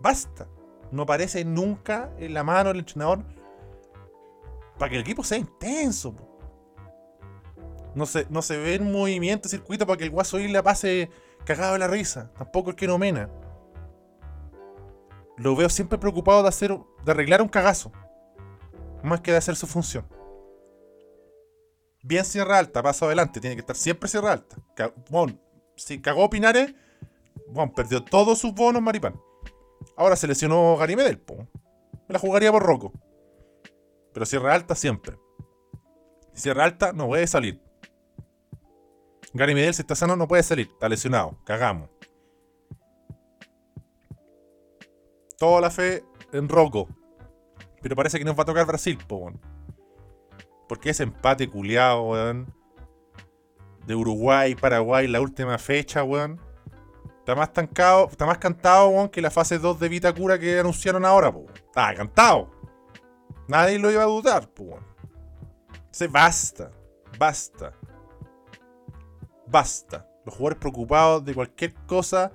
Basta. 0.00 0.46
No 0.90 1.02
aparece 1.02 1.44
nunca 1.44 2.12
en 2.18 2.34
la 2.34 2.44
mano 2.44 2.68
del 2.70 2.80
entrenador 2.80 3.24
para 4.78 4.90
que 4.90 4.96
el 4.96 5.02
equipo 5.02 5.22
sea 5.24 5.38
intenso, 5.38 6.14
po. 6.14 6.28
No 7.94 8.04
se, 8.06 8.26
no 8.30 8.42
se 8.42 8.56
ve 8.56 8.74
en 8.74 8.90
movimiento 8.90 9.48
circuito 9.48 9.86
para 9.86 9.96
que 9.98 10.04
el 10.04 10.10
guaso 10.10 10.38
Isla 10.40 10.62
pase 10.62 11.10
cagado 11.44 11.74
de 11.74 11.78
la 11.78 11.88
risa. 11.88 12.32
Tampoco 12.36 12.70
el 12.70 12.76
que 12.76 12.86
no 12.86 12.98
mena. 12.98 13.30
Lo 15.36 15.56
veo 15.56 15.68
siempre 15.68 15.98
preocupado 15.98 16.42
de 16.42 16.48
hacer 16.48 16.78
de 17.04 17.10
arreglar 17.12 17.42
un 17.42 17.48
cagazo. 17.48 17.92
Más 19.02 19.20
que 19.20 19.30
de 19.32 19.38
hacer 19.38 19.56
su 19.56 19.66
función. 19.66 20.06
Bien 22.02 22.24
Sierra 22.24 22.58
Alta, 22.58 22.82
paso 22.82 23.06
adelante. 23.06 23.40
Tiene 23.40 23.56
que 23.56 23.60
estar 23.60 23.76
siempre 23.76 24.08
Sierra 24.08 24.32
Alta. 24.32 24.56
Ca- 24.74 24.92
Bueno, 25.10 25.38
si 25.76 26.00
cagó 26.00 26.30
Pinares, 26.30 26.74
bueno, 27.48 27.72
perdió 27.74 28.02
todos 28.02 28.38
sus 28.38 28.54
bonos 28.54 28.82
Maripán. 28.82 29.20
Ahora 29.96 30.16
se 30.16 30.26
lesionó 30.26 30.76
Gary 30.76 30.96
Medel, 30.96 31.18
po. 31.18 31.48
Me 32.08 32.14
la 32.14 32.18
jugaría 32.18 32.50
por 32.50 32.62
Rocco. 32.62 32.92
Pero 34.12 34.26
Sierra 34.26 34.54
Alta 34.54 34.74
siempre. 34.74 35.16
Sierra 36.34 36.64
Alta 36.64 36.92
no 36.92 37.08
puede 37.08 37.26
salir. 37.26 37.60
Gary 39.34 39.54
Medel, 39.54 39.74
si 39.74 39.82
está 39.82 39.94
sano, 39.94 40.16
no 40.16 40.28
puede 40.28 40.42
salir. 40.42 40.68
Está 40.72 40.88
lesionado. 40.88 41.38
Cagamos. 41.44 41.90
Toda 45.38 45.60
la 45.60 45.70
fe 45.70 46.04
en 46.32 46.48
Rocco. 46.48 46.88
Pero 47.80 47.96
parece 47.96 48.18
que 48.18 48.24
nos 48.24 48.38
va 48.38 48.42
a 48.42 48.46
tocar 48.46 48.66
Brasil, 48.66 48.98
po. 49.06 49.32
Porque 50.68 50.90
ese 50.90 51.02
empate 51.02 51.48
culiado, 51.48 52.02
weón. 52.02 52.54
De 53.86 53.94
Uruguay, 53.94 54.54
Paraguay, 54.54 55.08
la 55.08 55.20
última 55.20 55.58
fecha, 55.58 56.04
weón. 56.04 56.40
Está 57.18 57.34
más 57.34 57.52
tancado, 57.52 58.08
está 58.10 58.26
más 58.26 58.38
cantado, 58.38 58.88
weón, 58.88 59.08
que 59.08 59.20
la 59.20 59.30
fase 59.30 59.58
2 59.58 59.78
de 59.78 59.88
Vitacura 59.88 60.38
que 60.38 60.58
anunciaron 60.58 61.04
ahora, 61.04 61.28
weón. 61.28 61.52
Está 61.54 61.94
cantado. 61.94 62.50
Nadie 63.48 63.78
lo 63.78 63.90
iba 63.90 64.02
a 64.02 64.06
dudar, 64.06 64.48
weón. 64.58 64.84
Se 65.90 66.08
basta. 66.08 66.70
Basta. 67.18 67.72
Basta. 69.46 70.08
Los 70.24 70.34
jugadores 70.34 70.58
preocupados 70.58 71.24
de 71.24 71.34
cualquier 71.34 71.74
cosa. 71.86 72.32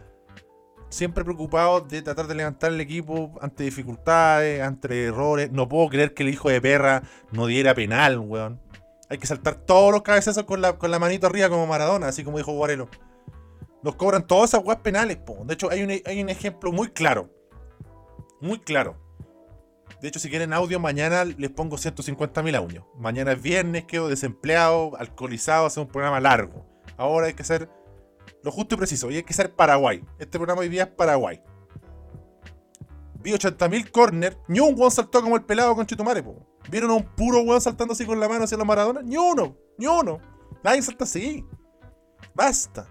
Siempre 0.89 1.25
preocupados 1.25 1.87
de 1.89 2.01
tratar 2.01 2.27
de 2.27 2.35
levantar 2.35 2.71
el 2.71 2.79
equipo 2.79 3.33
ante 3.41 3.63
dificultades, 3.63 4.61
ante 4.61 5.05
errores. 5.05 5.51
No 5.51 5.67
puedo 5.67 5.89
creer 5.89 6.13
que 6.13 6.23
el 6.23 6.29
hijo 6.29 6.49
de 6.49 6.61
perra 6.61 7.03
no 7.31 7.45
diera 7.47 7.73
penal, 7.73 8.19
weón. 8.19 8.61
Hay 9.09 9.17
que 9.17 9.27
saltar 9.27 9.55
todos 9.55 9.91
los 9.91 10.01
cabezazos 10.01 10.43
con 10.43 10.61
la, 10.61 10.77
con 10.77 10.91
la 10.91 10.99
manito 10.99 11.27
arriba 11.27 11.49
como 11.49 11.65
Maradona, 11.65 12.07
así 12.07 12.23
como 12.23 12.37
dijo 12.37 12.51
Guarelo. 12.51 12.89
Nos 13.83 13.95
cobran 13.95 14.27
todas 14.27 14.49
esas 14.49 14.65
weas 14.65 14.81
penales, 14.81 15.17
po. 15.17 15.43
De 15.45 15.53
hecho, 15.53 15.69
hay 15.69 15.83
un, 15.83 15.91
hay 15.91 16.21
un 16.21 16.29
ejemplo 16.29 16.71
muy 16.71 16.89
claro. 16.89 17.29
Muy 18.41 18.59
claro. 18.59 18.97
De 20.01 20.07
hecho, 20.07 20.19
si 20.19 20.29
quieren 20.29 20.53
audio, 20.53 20.79
mañana 20.79 21.25
les 21.25 21.49
pongo 21.49 21.77
150.000 21.77 22.55
audios. 22.55 22.83
Mañana 22.97 23.31
es 23.31 23.41
viernes, 23.41 23.85
quedo 23.85 24.09
desempleado, 24.09 24.95
alcoholizado, 24.97 25.65
hacer 25.65 25.81
un 25.81 25.89
programa 25.89 26.19
largo. 26.19 26.65
Ahora 26.97 27.27
hay 27.27 27.33
que 27.33 27.41
hacer 27.41 27.69
lo 28.43 28.51
justo 28.51 28.75
y 28.75 28.77
preciso. 28.77 29.11
Y 29.11 29.17
hay 29.17 29.23
que 29.23 29.33
ser 29.33 29.53
Paraguay. 29.53 30.03
Este 30.19 30.37
programa 30.37 30.61
hoy 30.61 30.69
día 30.69 30.83
es 30.83 30.89
Paraguay. 30.89 31.41
Vi 33.15 33.33
80.000 33.33 33.91
corner. 33.91 34.37
Ni 34.47 34.59
un 34.59 34.73
weón 34.77 34.91
saltó 34.91 35.21
como 35.21 35.35
el 35.35 35.43
pelado 35.43 35.75
con 35.75 35.85
Chitumare, 35.85 36.23
po. 36.23 36.46
¿Vieron 36.69 36.91
a 36.91 36.95
un 36.95 37.03
puro 37.03 37.41
weón 37.41 37.61
saltando 37.61 37.93
así 37.93 38.05
con 38.05 38.19
la 38.19 38.27
mano 38.27 38.43
hacia 38.43 38.57
la 38.57 38.65
Maradona? 38.65 39.01
Ni 39.01 39.17
uno, 39.17 39.55
ni 39.77 39.87
uno. 39.87 40.19
Nadie 40.63 40.81
salta 40.81 41.05
así. 41.05 41.45
Basta. 42.33 42.87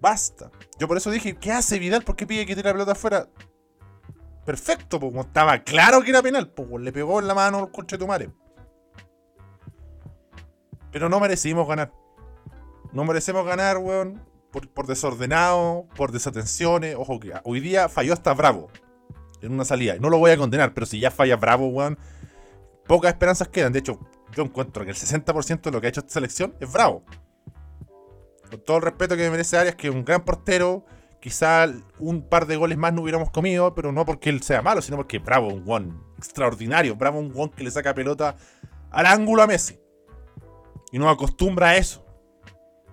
Basta. 0.00 0.50
Yo 0.78 0.88
por 0.88 0.96
eso 0.96 1.10
dije, 1.10 1.36
¿qué 1.36 1.52
hace 1.52 1.78
Vidal? 1.78 2.02
¿Por 2.02 2.16
qué 2.16 2.26
pide 2.26 2.46
que 2.46 2.54
tire 2.54 2.68
la 2.68 2.74
pelota 2.74 2.92
afuera? 2.92 3.28
Perfecto, 4.44 5.00
pues 5.00 5.14
estaba 5.16 5.58
claro 5.64 6.02
que 6.02 6.10
era 6.10 6.22
penal, 6.22 6.48
pues 6.50 6.80
le 6.80 6.92
pegó 6.92 7.18
en 7.18 7.26
la 7.26 7.34
mano 7.34 7.72
con 7.72 7.86
Chetumare. 7.86 8.30
Pero 10.92 11.08
no 11.08 11.18
merecimos 11.18 11.66
ganar. 11.66 11.92
No 12.92 13.04
merecemos 13.04 13.44
ganar, 13.44 13.78
weón. 13.78 14.24
Por, 14.50 14.86
desordenado, 14.86 15.86
por 15.96 16.12
desatenciones. 16.12 16.96
Ojo 16.96 17.20
que 17.20 17.32
hoy 17.44 17.60
día 17.60 17.88
falló 17.88 18.14
hasta 18.14 18.32
Bravo. 18.32 18.68
En 19.42 19.52
una 19.52 19.66
salida. 19.66 19.96
No 20.00 20.08
lo 20.08 20.18
voy 20.18 20.30
a 20.30 20.38
condenar, 20.38 20.72
pero 20.72 20.86
si 20.86 20.98
ya 21.00 21.10
falla 21.10 21.36
Bravo, 21.36 21.66
weón. 21.66 21.98
Pocas 22.86 23.12
esperanzas 23.12 23.48
quedan. 23.48 23.72
De 23.72 23.80
hecho, 23.80 23.98
yo 24.32 24.44
encuentro 24.44 24.84
que 24.84 24.90
el 24.90 24.96
60% 24.96 25.62
de 25.62 25.70
lo 25.70 25.80
que 25.80 25.86
ha 25.86 25.90
hecho 25.90 26.00
esta 26.00 26.12
selección 26.12 26.54
es 26.60 26.72
Bravo. 26.72 27.04
Con 28.50 28.60
todo 28.60 28.76
el 28.76 28.82
respeto 28.82 29.16
que 29.16 29.28
merece 29.30 29.58
Arias, 29.58 29.74
que 29.74 29.88
es 29.88 29.94
un 29.94 30.04
gran 30.04 30.24
portero. 30.24 30.84
Quizá 31.20 31.66
un 31.98 32.28
par 32.28 32.46
de 32.46 32.56
goles 32.56 32.78
más 32.78 32.92
no 32.92 33.02
hubiéramos 33.02 33.30
comido, 33.30 33.74
pero 33.74 33.90
no 33.90 34.04
porque 34.04 34.30
él 34.30 34.42
sea 34.42 34.62
malo, 34.62 34.80
sino 34.82 34.96
porque 34.96 35.18
Bravo, 35.18 35.48
un 35.48 35.64
one 35.66 35.92
extraordinario. 36.16 36.94
Bravo, 36.94 37.18
un 37.18 37.32
one 37.34 37.50
que 37.56 37.64
le 37.64 37.70
saca 37.70 37.94
pelota 37.94 38.36
al 38.90 39.06
ángulo 39.06 39.42
a 39.42 39.46
Messi. 39.46 39.80
Y 40.92 40.98
no 40.98 41.10
acostumbra 41.10 41.70
a 41.70 41.76
eso. 41.76 42.06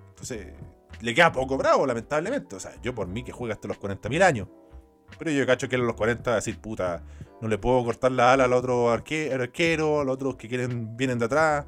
Entonces, 0.09 0.47
le 1.01 1.13
queda 1.13 1.31
poco 1.31 1.57
Bravo, 1.57 1.85
lamentablemente. 1.85 2.55
O 2.55 2.59
sea, 2.59 2.71
yo 2.81 2.95
por 2.95 3.07
mí 3.07 3.23
que 3.23 3.31
juega 3.31 3.53
hasta 3.53 3.67
los 3.67 3.79
40.000 3.79 4.23
años. 4.23 4.47
Pero 5.19 5.29
yo 5.29 5.45
cacho 5.45 5.69
que 5.69 5.75
a 5.75 5.79
los 5.79 5.95
40 5.95 6.33
decir, 6.33 6.59
puta, 6.59 7.03
no 7.43 7.49
le 7.49 7.57
puedo 7.57 7.83
cortar 7.83 8.13
la 8.13 8.31
ala 8.31 8.45
al 8.45 8.53
otro 8.53 8.89
arquero, 8.89 9.99
a 9.99 10.05
los 10.05 10.13
otros 10.15 10.37
que 10.37 10.47
quieren, 10.47 10.95
vienen 10.95 11.19
de 11.19 11.25
atrás. 11.25 11.65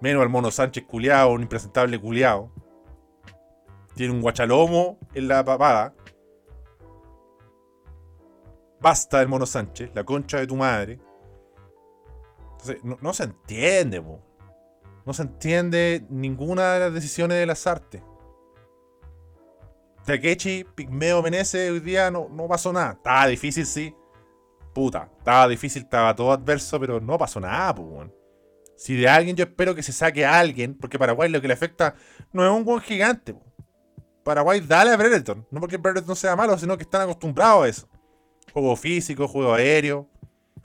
Menos 0.00 0.20
al 0.20 0.30
mono 0.30 0.50
Sánchez 0.50 0.84
culiao, 0.84 1.32
un 1.32 1.42
impresentable 1.42 2.00
culiao. 2.00 2.50
Tiene 3.94 4.12
un 4.12 4.20
guachalomo 4.20 4.98
en 5.14 5.28
la 5.28 5.44
papada. 5.44 5.94
Basta 8.80 9.22
el 9.22 9.28
mono 9.28 9.46
Sánchez, 9.46 9.92
la 9.94 10.02
concha 10.02 10.40
de 10.40 10.48
tu 10.48 10.56
madre. 10.56 10.98
Entonces, 12.50 12.82
no, 12.82 13.14
se 13.14 13.22
entiende, 13.22 14.02
po. 14.02 14.18
No 15.06 15.12
se 15.12 15.22
entiende 15.22 16.04
ninguna 16.10 16.72
de 16.72 16.80
las 16.80 16.94
decisiones 16.94 17.38
de 17.38 17.46
las 17.46 17.64
artes. 17.68 18.02
Takechi, 20.04 20.64
Pigmeo 20.74 21.22
Menezes, 21.22 21.70
hoy 21.70 21.78
día 21.78 22.10
no, 22.10 22.28
no 22.28 22.48
pasó 22.48 22.72
nada. 22.72 22.94
Estaba 22.94 23.28
difícil, 23.28 23.66
sí. 23.66 23.94
Puta, 24.72 25.10
estaba 25.18 25.48
difícil, 25.48 25.82
estaba 25.82 26.14
todo 26.16 26.32
adverso, 26.32 26.80
pero 26.80 27.00
no 27.00 27.18
pasó 27.18 27.40
nada, 27.40 27.74
pues, 27.74 28.10
Si 28.76 28.96
de 28.96 29.08
alguien 29.08 29.36
yo 29.36 29.44
espero 29.44 29.74
que 29.74 29.82
se 29.82 29.92
saque 29.92 30.24
a 30.24 30.38
alguien, 30.38 30.76
porque 30.76 30.98
Paraguay 30.98 31.30
lo 31.30 31.40
que 31.40 31.48
le 31.48 31.54
afecta 31.54 31.94
no 32.32 32.44
es 32.44 32.50
un 32.50 32.64
buen 32.64 32.80
gigante. 32.80 33.36
Paraguay 34.24 34.60
dale 34.60 34.92
a 34.92 34.96
Brereton, 34.96 35.46
no 35.50 35.60
porque 35.60 35.76
Brereton 35.76 36.16
sea 36.16 36.36
malo, 36.36 36.56
sino 36.56 36.76
que 36.76 36.84
están 36.84 37.02
acostumbrados 37.02 37.64
a 37.64 37.68
eso. 37.68 37.88
Juego 38.52 38.76
físico, 38.76 39.28
juego 39.28 39.54
aéreo, 39.54 40.08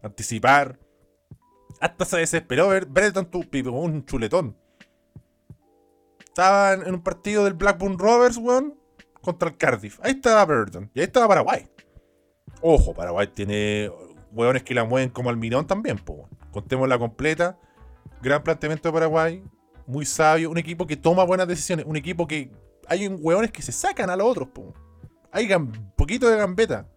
anticipar. 0.01 0.79
Hasta 1.79 2.05
se 2.05 2.17
desesperó 2.17 2.69
Brereton 2.69 3.29
un 3.73 4.05
chuletón. 4.05 4.55
Estaba 6.19 6.73
en 6.73 6.93
un 6.93 7.01
partido 7.01 7.43
del 7.43 7.55
Blackburn 7.55 7.97
Rovers, 7.97 8.37
weón, 8.37 8.75
contra 9.21 9.49
el 9.49 9.57
Cardiff. 9.57 9.99
Ahí 10.03 10.11
estaba 10.11 10.45
Brereton. 10.45 10.91
Y 10.93 10.99
ahí 10.99 11.05
estaba 11.05 11.27
Paraguay. 11.27 11.67
Ojo, 12.61 12.93
Paraguay 12.93 13.27
tiene 13.27 13.91
hueones 14.31 14.63
que 14.63 14.73
la 14.73 14.83
mueven 14.83 15.09
como 15.09 15.29
Almirón 15.29 15.67
también, 15.67 15.97
po. 15.97 16.27
Contemos 16.51 16.87
la 16.87 16.97
completa. 16.97 17.57
Gran 18.21 18.43
planteamiento 18.43 18.89
de 18.89 18.93
Paraguay. 18.93 19.43
Muy 19.85 20.05
sabio. 20.05 20.49
Un 20.49 20.57
equipo 20.57 20.87
que 20.87 20.97
toma 20.97 21.23
buenas 21.23 21.47
decisiones. 21.47 21.85
Un 21.85 21.95
equipo 21.95 22.27
que. 22.27 22.51
Hay 22.87 23.07
hueones 23.07 23.51
que 23.51 23.61
se 23.61 23.71
sacan 23.71 24.09
a 24.09 24.15
los 24.15 24.27
otros, 24.27 24.47
po. 24.49 24.73
Hay 25.31 25.51
un 25.53 25.91
poquito 25.95 26.29
de 26.29 26.37
gambeta. 26.37 26.87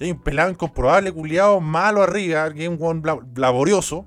hay 0.00 0.10
un 0.10 0.22
pelado 0.22 0.50
incomprobable, 0.50 1.12
culiado, 1.12 1.60
malo 1.60 2.02
arriba, 2.02 2.52
que 2.52 2.64
es 2.64 2.68
un 2.68 2.76
hueón 2.80 3.02
laborioso, 3.36 4.06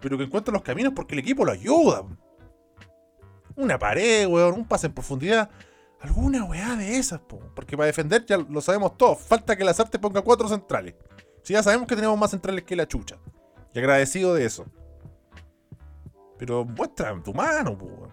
pero 0.00 0.16
que 0.16 0.24
encuentra 0.24 0.52
los 0.52 0.62
caminos 0.62 0.92
porque 0.94 1.14
el 1.14 1.18
equipo 1.18 1.44
lo 1.44 1.52
ayuda. 1.52 2.04
Una 3.56 3.78
pared, 3.78 4.28
weón, 4.28 4.54
un 4.54 4.68
pase 4.68 4.86
en 4.86 4.94
profundidad. 4.94 5.50
Alguna 6.00 6.44
weá 6.44 6.76
de 6.76 6.96
esas, 6.98 7.20
po. 7.20 7.40
Porque 7.54 7.76
para 7.76 7.86
defender 7.86 8.24
ya 8.24 8.38
lo 8.38 8.60
sabemos 8.60 8.96
todos. 8.96 9.18
Falta 9.18 9.56
que 9.56 9.64
la 9.64 9.74
Sarte 9.74 9.98
ponga 9.98 10.22
cuatro 10.22 10.48
centrales. 10.48 10.94
Si 11.42 11.54
ya 11.54 11.62
sabemos 11.62 11.88
que 11.88 11.96
tenemos 11.96 12.18
más 12.18 12.30
centrales 12.30 12.64
que 12.64 12.76
la 12.76 12.86
chucha. 12.86 13.16
Y 13.74 13.78
agradecido 13.78 14.34
de 14.34 14.44
eso. 14.44 14.66
Pero 16.38 16.64
muestra 16.64 17.20
tu 17.22 17.34
mano, 17.34 17.76
po. 17.76 18.12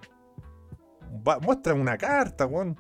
Muestra 1.42 1.74
una 1.74 1.98
carta, 1.98 2.46
weón. 2.46 2.77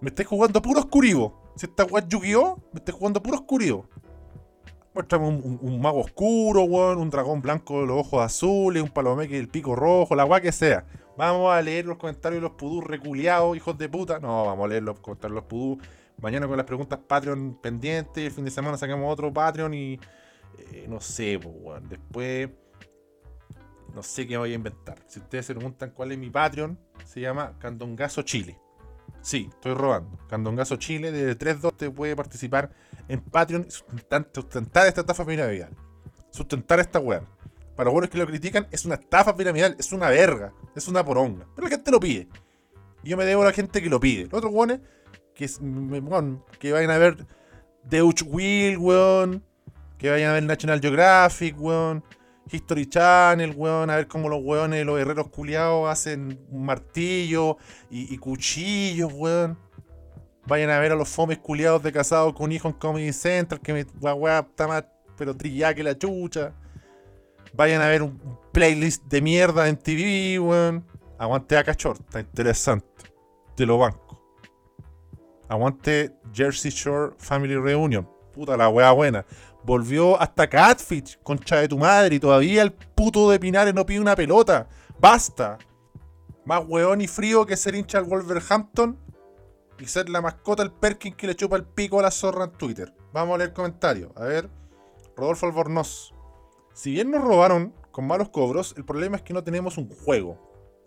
Me 0.00 0.10
estáis 0.10 0.28
jugando 0.28 0.60
puro 0.60 0.80
oscurivo. 0.80 1.52
Si 1.56 1.66
esta 1.66 1.84
weá 1.84 2.06
Yu-Gi-Oh! 2.06 2.56
Me 2.72 2.78
estáis 2.78 2.96
jugando 2.98 3.22
puro 3.22 3.36
oscurivo. 3.36 3.88
Muéstrame 4.94 5.26
un, 5.28 5.80
mago 5.80 6.00
oscuro, 6.00 6.64
weón. 6.64 6.98
Un 6.98 7.08
dragón 7.08 7.40
blanco 7.40 7.80
de 7.80 7.86
los 7.86 8.00
ojos 8.00 8.22
azules. 8.22 8.82
Un 8.82 8.90
palomeque 8.90 9.36
del 9.36 9.48
pico 9.48 9.74
rojo. 9.74 10.14
La 10.14 10.26
weá 10.26 10.40
que 10.40 10.52
sea. 10.52 10.84
Vamos 11.16 11.52
a 11.52 11.60
leer 11.60 11.86
los 11.86 11.98
comentarios 11.98 12.40
de 12.42 12.48
los 12.48 12.56
pudús 12.56 12.84
reculeados, 12.84 13.56
hijos 13.56 13.76
de 13.76 13.88
puta. 13.88 14.18
No, 14.18 14.46
vamos 14.46 14.64
a 14.64 14.68
leer 14.68 14.82
los 14.82 14.98
comentarios 15.00 15.32
de 15.32 15.40
los 15.40 15.48
pudús. 15.48 15.78
Mañana 16.20 16.46
con 16.46 16.56
las 16.56 16.66
preguntas 16.66 16.98
Patreon 17.06 17.58
pendientes. 17.60 18.24
El 18.24 18.30
fin 18.30 18.44
de 18.44 18.50
semana 18.50 18.78
sacamos 18.78 19.12
otro 19.12 19.32
Patreon 19.32 19.74
y. 19.74 20.00
Eh, 20.58 20.86
no 20.88 21.00
sé, 21.00 21.38
pues, 21.38 21.88
Después. 21.88 22.50
No 23.94 24.02
sé 24.02 24.26
qué 24.26 24.38
voy 24.38 24.52
a 24.52 24.54
inventar. 24.54 24.98
Si 25.06 25.18
ustedes 25.18 25.44
se 25.44 25.54
preguntan 25.54 25.90
cuál 25.90 26.12
es 26.12 26.18
mi 26.18 26.30
Patreon, 26.30 26.78
se 27.04 27.20
llama 27.20 27.58
Candongazo 27.58 28.22
Chile. 28.22 28.58
Sí, 29.20 29.48
estoy 29.50 29.74
robando. 29.74 30.18
Candongazo 30.28 30.76
Chile, 30.76 31.12
desde 31.12 31.38
3.2 31.38 31.76
te 31.76 31.90
puede 31.90 32.16
participar 32.16 32.70
en 33.08 33.20
Patreon 33.20 33.66
y 33.68 33.70
sustentar, 33.70 34.86
esta 34.86 35.02
estafa 35.02 35.24
piramidal. 35.24 35.76
Sustentar 36.30 36.80
esta 36.80 36.98
web. 36.98 37.22
Para 37.76 37.86
los 37.86 37.92
buenos 37.92 38.10
que 38.10 38.18
lo 38.18 38.26
critican, 38.26 38.66
es 38.70 38.84
una 38.84 38.96
estafa 38.96 39.34
piramidal, 39.36 39.76
es 39.78 39.92
una 39.92 40.08
verga, 40.08 40.52
es 40.76 40.88
una 40.88 41.04
poronga. 41.04 41.46
Pero 41.54 41.68
la 41.68 41.70
gente 41.70 41.90
lo 41.90 42.00
pide. 42.00 42.28
Y 43.02 43.10
yo 43.10 43.16
me 43.16 43.24
debo 43.24 43.42
a 43.42 43.46
la 43.46 43.52
gente 43.52 43.82
que 43.82 43.88
lo 43.88 43.98
pide. 43.98 44.24
Los 44.24 44.34
otros 44.34 44.52
weones, 44.52 44.80
que, 45.34 45.48
que 46.58 46.72
vayan 46.72 46.90
a 46.90 46.98
ver 46.98 47.26
Deutsche 47.84 48.24
Will, 48.24 48.78
weón. 48.78 49.42
Que 49.98 50.10
vayan 50.10 50.30
a 50.30 50.34
ver 50.34 50.42
National 50.42 50.80
Geographic, 50.80 51.58
weón. 51.58 52.04
History 52.50 52.86
Channel, 52.86 53.54
weón, 53.56 53.88
a 53.88 53.96
ver 53.96 54.08
cómo 54.08 54.28
los 54.28 54.42
weones, 54.42 54.84
los 54.84 55.00
herreros 55.00 55.28
culiados 55.28 55.88
hacen 55.88 56.38
martillo 56.50 57.56
y, 57.90 58.16
cuchillos, 58.18 59.12
weón. 59.12 59.58
Vayan 60.46 60.70
a 60.70 60.78
ver 60.80 60.92
a 60.92 60.96
los 60.96 61.08
fomes 61.08 61.38
culiados 61.38 61.82
de 61.82 61.92
casados 61.92 62.34
con 62.34 62.50
hijos 62.50 62.72
en 62.72 62.78
Comedy 62.78 63.12
Central, 63.12 63.60
que 63.60 63.72
me, 63.72 63.80
está 63.80 64.66
más, 64.66 64.84
pero 65.16 65.36
trillada 65.36 65.74
que 65.74 65.82
la 65.82 65.96
chucha. 65.96 66.52
Vayan 67.54 67.82
a 67.82 67.88
ver 67.88 68.02
un 68.02 68.38
playlist 68.52 69.04
de 69.04 69.20
mierda 69.20 69.68
en 69.68 69.76
TV, 69.76 70.38
weón. 70.38 70.84
Aguante 71.18 71.56
a 71.56 71.64
Cachor, 71.64 71.98
está 72.00 72.20
interesante. 72.20 72.86
Te 73.54 73.66
lo 73.66 73.78
banco. 73.78 74.20
Aguante 75.48 76.16
Jersey 76.32 76.70
Shore 76.70 77.14
Family 77.18 77.56
Reunion. 77.56 78.08
Puta 78.32 78.56
la 78.56 78.68
wea 78.68 78.90
buena. 78.92 79.24
Volvió 79.64 80.20
hasta 80.20 80.48
Catfish, 80.48 81.18
concha 81.22 81.56
de 81.56 81.68
tu 81.68 81.78
madre. 81.78 82.16
Y 82.16 82.20
todavía 82.20 82.62
el 82.62 82.72
puto 82.72 83.30
de 83.30 83.38
Pinares 83.38 83.74
no 83.74 83.84
pide 83.84 84.00
una 84.00 84.16
pelota. 84.16 84.66
Basta. 84.98 85.58
Más 86.44 86.64
weón 86.66 87.02
y 87.02 87.06
frío 87.06 87.46
que 87.46 87.56
ser 87.56 87.74
hincha 87.74 87.98
al 87.98 88.04
Wolverhampton 88.04 88.98
y 89.78 89.86
ser 89.86 90.08
la 90.08 90.20
mascota 90.20 90.62
el 90.62 90.72
Perkin 90.72 91.14
que 91.14 91.26
le 91.26 91.36
chupa 91.36 91.56
el 91.56 91.64
pico 91.64 92.00
a 92.00 92.02
la 92.02 92.10
zorra 92.10 92.44
en 92.44 92.52
Twitter. 92.52 92.92
Vamos 93.12 93.34
a 93.34 93.38
leer 93.38 93.52
comentarios. 93.52 94.10
A 94.16 94.24
ver. 94.24 94.48
Rodolfo 95.16 95.46
Albornoz. 95.46 96.14
Si 96.74 96.90
bien 96.90 97.10
nos 97.10 97.22
robaron 97.22 97.74
con 97.90 98.06
malos 98.06 98.30
cobros, 98.30 98.74
el 98.76 98.84
problema 98.84 99.16
es 99.16 99.22
que 99.22 99.34
no 99.34 99.44
tenemos 99.44 99.76
un 99.76 99.88
juego. 99.88 100.38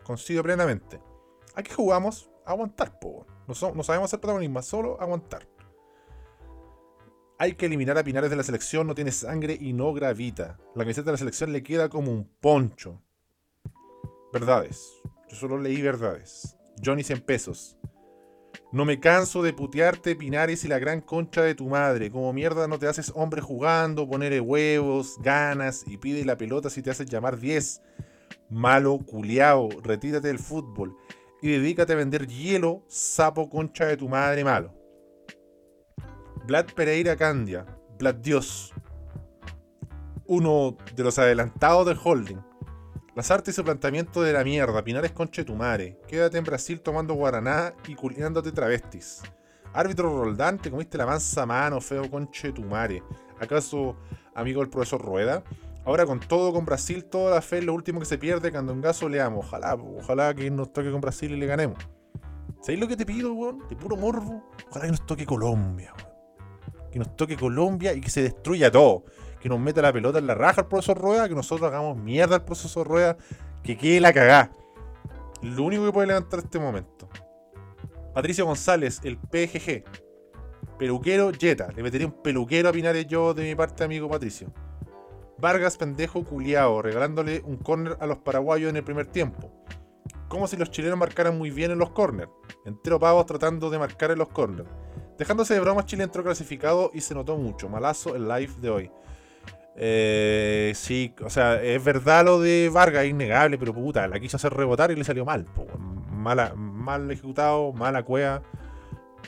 Coincido 0.04 0.44
plenamente. 0.44 1.00
¿A 1.56 1.64
qué 1.64 1.74
jugamos? 1.74 2.30
Aguantar, 2.46 3.00
po. 3.00 3.26
No, 3.48 3.54
sabemos 3.54 4.06
hacer 4.06 4.20
protagonismo, 4.20 4.62
solo 4.62 5.00
aguantar. 5.00 5.48
Hay 7.38 7.54
que 7.54 7.68
eliminar 7.68 7.98
a 7.98 8.04
Pinares 8.04 8.30
de 8.30 8.36
la 8.36 8.44
selección, 8.44 8.88
no 8.88 8.96
tiene 8.96 9.12
sangre 9.12 9.58
y 9.60 9.74
no 9.74 9.94
gravita. 9.94 10.58
La 10.74 10.84
camiseta 10.84 11.08
de 11.08 11.12
la 11.14 11.18
selección 11.18 11.52
le 11.52 11.64
queda 11.64 11.90
como 11.90 12.12
un 12.12 12.26
poncho. 12.40 13.02
Verdades. 14.34 15.02
Yo 15.30 15.36
solo 15.36 15.58
leí 15.58 15.82
verdades. 15.82 16.58
Johnny 16.84 17.04
100 17.04 17.22
pesos. 17.22 17.78
No 18.76 18.84
me 18.84 19.00
canso 19.00 19.42
de 19.42 19.54
putearte, 19.54 20.18
Pinares 20.18 20.66
y 20.66 20.68
la 20.68 20.80
gran 20.80 21.00
concha 21.00 21.42
de 21.42 21.56
tu 21.56 21.70
madre. 21.70 22.12
Como 22.12 22.34
mierda 22.34 22.68
no 22.68 22.78
te 22.78 22.88
haces 22.88 23.10
hombre 23.16 23.40
jugando, 23.40 24.06
ponerle 24.06 24.42
huevos, 24.42 25.16
ganas 25.22 25.86
y 25.88 25.96
pide 25.96 26.26
la 26.26 26.36
pelota 26.36 26.70
si 26.70 26.82
te 26.82 26.92
haces 26.92 27.08
llamar 27.08 27.40
10. 27.40 27.82
Malo, 28.50 28.98
culiao, 28.98 29.70
retírate 29.82 30.28
del 30.28 30.40
fútbol 30.40 30.94
y 31.42 31.52
dedícate 31.52 31.94
a 31.94 31.96
vender 31.96 32.28
hielo, 32.28 32.84
sapo 32.90 33.50
concha 33.50 33.86
de 33.86 33.96
tu 33.96 34.10
madre 34.10 34.44
malo. 34.44 34.74
Vlad 36.46 36.66
Pereira 36.76 37.16
Candia, 37.16 37.66
Vlad 37.98 38.16
Dios, 38.16 38.74
uno 40.26 40.76
de 40.94 41.02
los 41.02 41.18
adelantados 41.18 41.86
del 41.86 41.98
holding. 42.04 42.42
Las 43.16 43.32
artes 43.32 43.54
y 43.54 43.56
su 43.56 43.64
planteamiento 43.64 44.22
de 44.22 44.34
la 44.34 44.44
mierda, 44.44 44.84
Pinares 44.84 45.14
conche 45.14 45.46
tu 45.46 45.56
madre. 45.56 45.98
Quédate 46.06 46.38
en 46.38 46.44
Brasil 46.44 46.82
tomando 46.82 47.14
guaraná 47.14 47.74
y 47.88 47.96
culiándote 47.96 48.52
travestis. 48.52 49.22
Árbitro 49.72 50.22
Roldán, 50.22 50.58
te 50.58 50.70
comiste 50.70 50.98
la 50.98 51.06
mansa 51.06 51.46
mano, 51.46 51.80
feo 51.80 52.12
conche 52.12 52.52
tu 52.52 52.64
madre. 52.64 53.02
¿Acaso 53.40 53.96
amigo 54.34 54.60
del 54.60 54.70
profesor 54.70 55.02
Rueda? 55.02 55.46
Ahora 55.86 56.06
con 56.06 56.20
todo 56.20 56.52
con 56.52 56.66
Brasil, 56.66 57.06
toda 57.06 57.36
la 57.36 57.42
fe 57.42 57.60
es 57.60 57.64
lo 57.64 57.74
último 57.74 58.02
que 58.02 58.06
se 58.06 58.18
pierde 58.18 58.52
cuando 58.52 58.74
en 58.74 58.82
gaso 58.82 59.08
leamos. 59.08 59.46
Ojalá, 59.46 59.76
ojalá 59.76 60.34
que 60.34 60.52
nos 60.52 60.74
toque 60.74 60.92
con 60.92 61.00
Brasil 61.00 61.32
y 61.32 61.38
le 61.38 61.46
ganemos. 61.46 61.80
¿Sabéis 62.60 62.82
lo 62.82 62.88
que 62.90 62.98
te 62.98 63.06
pido, 63.06 63.34
weón? 63.34 63.66
De 63.70 63.78
puro 63.78 63.96
morbo. 63.96 64.44
Ojalá 64.70 64.88
que 64.88 64.92
nos 64.92 65.06
toque 65.06 65.26
Colombia, 65.26 65.94
weón. 65.98 66.92
Que 66.92 67.00
nos 67.00 67.16
toque 67.16 67.38
Colombia 67.38 67.94
y 67.94 68.02
que 68.02 68.10
se 68.10 68.24
destruya 68.24 68.70
todo 68.70 69.06
que 69.46 69.50
nos 69.50 69.60
meta 69.60 69.80
la 69.80 69.94
pelota 69.94 70.18
en 70.18 70.26
la 70.26 70.34
raja 70.34 70.62
al 70.62 70.68
profesor 70.68 70.98
Rueda, 70.98 71.30
que 71.30 71.36
nosotros 71.36 71.68
hagamos 71.68 71.96
mierda 71.98 72.38
al 72.38 72.46
profesor 72.46 72.88
Rueda, 72.88 73.16
que 73.62 73.78
quede 73.78 74.00
la 74.00 74.12
cagá. 74.12 74.50
Lo 75.44 75.62
único 75.62 75.86
que 75.86 75.92
puede 75.92 76.08
levantar 76.08 76.40
este 76.40 76.58
momento. 76.58 77.08
Patricio 78.16 78.48
González, 78.48 79.02
el 79.04 79.20
PGG. 79.20 79.84
Peluquero 80.80 81.32
Jetta. 81.32 81.68
Le 81.76 81.84
metería 81.84 82.08
un 82.08 82.24
peluquero 82.24 82.70
a 82.70 82.72
Pinares 82.72 83.06
yo 83.06 83.36
de 83.36 83.44
mi 83.44 83.54
parte, 83.54 83.84
amigo 83.84 84.10
Patricio. 84.10 84.52
Vargas, 85.38 85.78
pendejo, 85.78 86.24
culiao, 86.24 86.82
regalándole 86.82 87.44
un 87.46 87.58
córner 87.58 87.98
a 88.00 88.08
los 88.08 88.18
paraguayos 88.18 88.72
en 88.72 88.78
el 88.78 88.84
primer 88.84 89.06
tiempo. 89.06 89.52
Como 90.28 90.48
si 90.48 90.58
los 90.58 90.72
chilenos 90.72 90.98
marcaran 90.98 91.38
muy 91.38 91.52
bien 91.52 91.70
en 91.70 91.78
los 91.78 91.92
corners. 91.92 92.32
Entero 92.66 93.00
pavos 93.00 93.28
tratando 93.28 93.70
de 93.70 93.78
marcar 93.78 94.10
en 94.10 94.18
los 94.18 94.30
corners. 94.30 94.68
Dejándose 95.20 95.54
de 95.54 95.60
bromas, 95.60 95.86
Chile 95.86 96.04
entró 96.04 96.24
clasificado 96.24 96.90
y 96.96 97.02
se 97.02 97.14
notó 97.14 97.38
mucho. 97.38 97.70
Malazo 97.70 98.16
el 98.16 98.28
live 98.28 98.52
de 98.60 98.70
hoy. 98.72 98.92
Eh, 99.78 100.72
sí, 100.76 101.14
o 101.24 101.30
sea, 101.30 101.62
es 101.62 101.84
verdad 101.84 102.24
lo 102.24 102.40
de 102.40 102.70
Vargas, 102.74 103.06
innegable, 103.06 103.58
pero 103.58 103.74
puta, 103.74 104.08
la 104.08 104.20
quiso 104.20 104.38
hacer 104.38 104.54
rebotar 104.54 104.92
y 104.92 104.96
le 104.96 105.04
salió 105.04 105.26
mal. 105.26 105.46
Mala, 106.10 106.54
mal 106.56 107.12
ejecutado, 107.12 107.74
mala 107.74 108.04
cueva. 108.04 108.42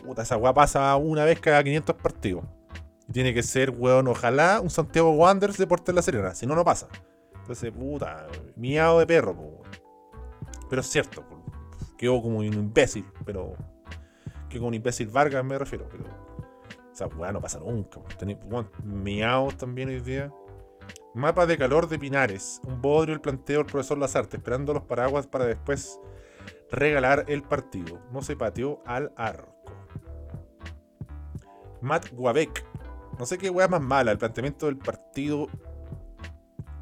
Puta, 0.05 0.21
esa 0.21 0.37
weá 0.37 0.53
pasa 0.53 0.95
una 0.95 1.25
vez 1.25 1.39
cada 1.39 1.63
500 1.63 1.95
partidos. 1.95 2.45
tiene 3.11 3.33
que 3.33 3.43
ser, 3.43 3.71
weón, 3.71 4.07
ojalá 4.07 4.61
un 4.61 4.69
Santiago 4.69 5.11
Wanderers 5.11 5.57
de 5.57 5.67
Porter 5.67 5.95
La 5.95 6.01
Serena, 6.01 6.33
si 6.33 6.45
no, 6.45 6.55
no 6.55 6.63
pasa. 6.63 6.87
Entonces, 7.41 7.71
puta, 7.71 8.27
miado 8.55 8.99
de 8.99 9.07
perro, 9.07 9.35
Pero 10.69 10.81
es 10.81 10.87
cierto, 10.87 11.23
quedó 11.97 12.21
como 12.21 12.39
un 12.39 12.45
imbécil, 12.45 13.05
pero. 13.25 13.55
Que 14.49 14.59
como 14.59 14.69
un 14.69 14.75
imbécil 14.75 15.07
Vargas 15.07 15.43
me 15.43 15.57
refiero, 15.57 15.87
pero 15.91 16.26
sea, 16.97 17.07
weá 17.07 17.31
no 17.31 17.39
pasa 17.39 17.59
nunca. 17.59 17.99
miaos 18.83 19.55
también 19.55 19.89
hoy 19.89 19.99
día. 19.99 20.33
Mapa 21.13 21.45
de 21.45 21.57
calor 21.57 21.87
de 21.87 21.99
Pinares. 21.99 22.61
Un 22.65 22.81
bodrio 22.81 23.13
el 23.13 23.21
planteo 23.21 23.57
del 23.57 23.65
profesor 23.67 23.97
Lazarte, 23.97 24.37
esperando 24.37 24.73
los 24.73 24.83
paraguas 24.83 25.27
para 25.27 25.45
después 25.45 25.99
regalar 26.71 27.25
el 27.27 27.43
partido. 27.43 27.99
No 28.11 28.21
se 28.21 28.35
pateó 28.35 28.81
al 28.85 29.11
arco. 29.15 29.55
Matt 31.81 32.11
Guabec. 32.11 32.65
No 33.19 33.25
sé 33.25 33.37
qué 33.37 33.49
weá 33.49 33.67
más 33.67 33.81
mala, 33.81 34.11
el 34.11 34.17
planteamiento 34.17 34.67
del 34.67 34.77
partido 34.77 35.47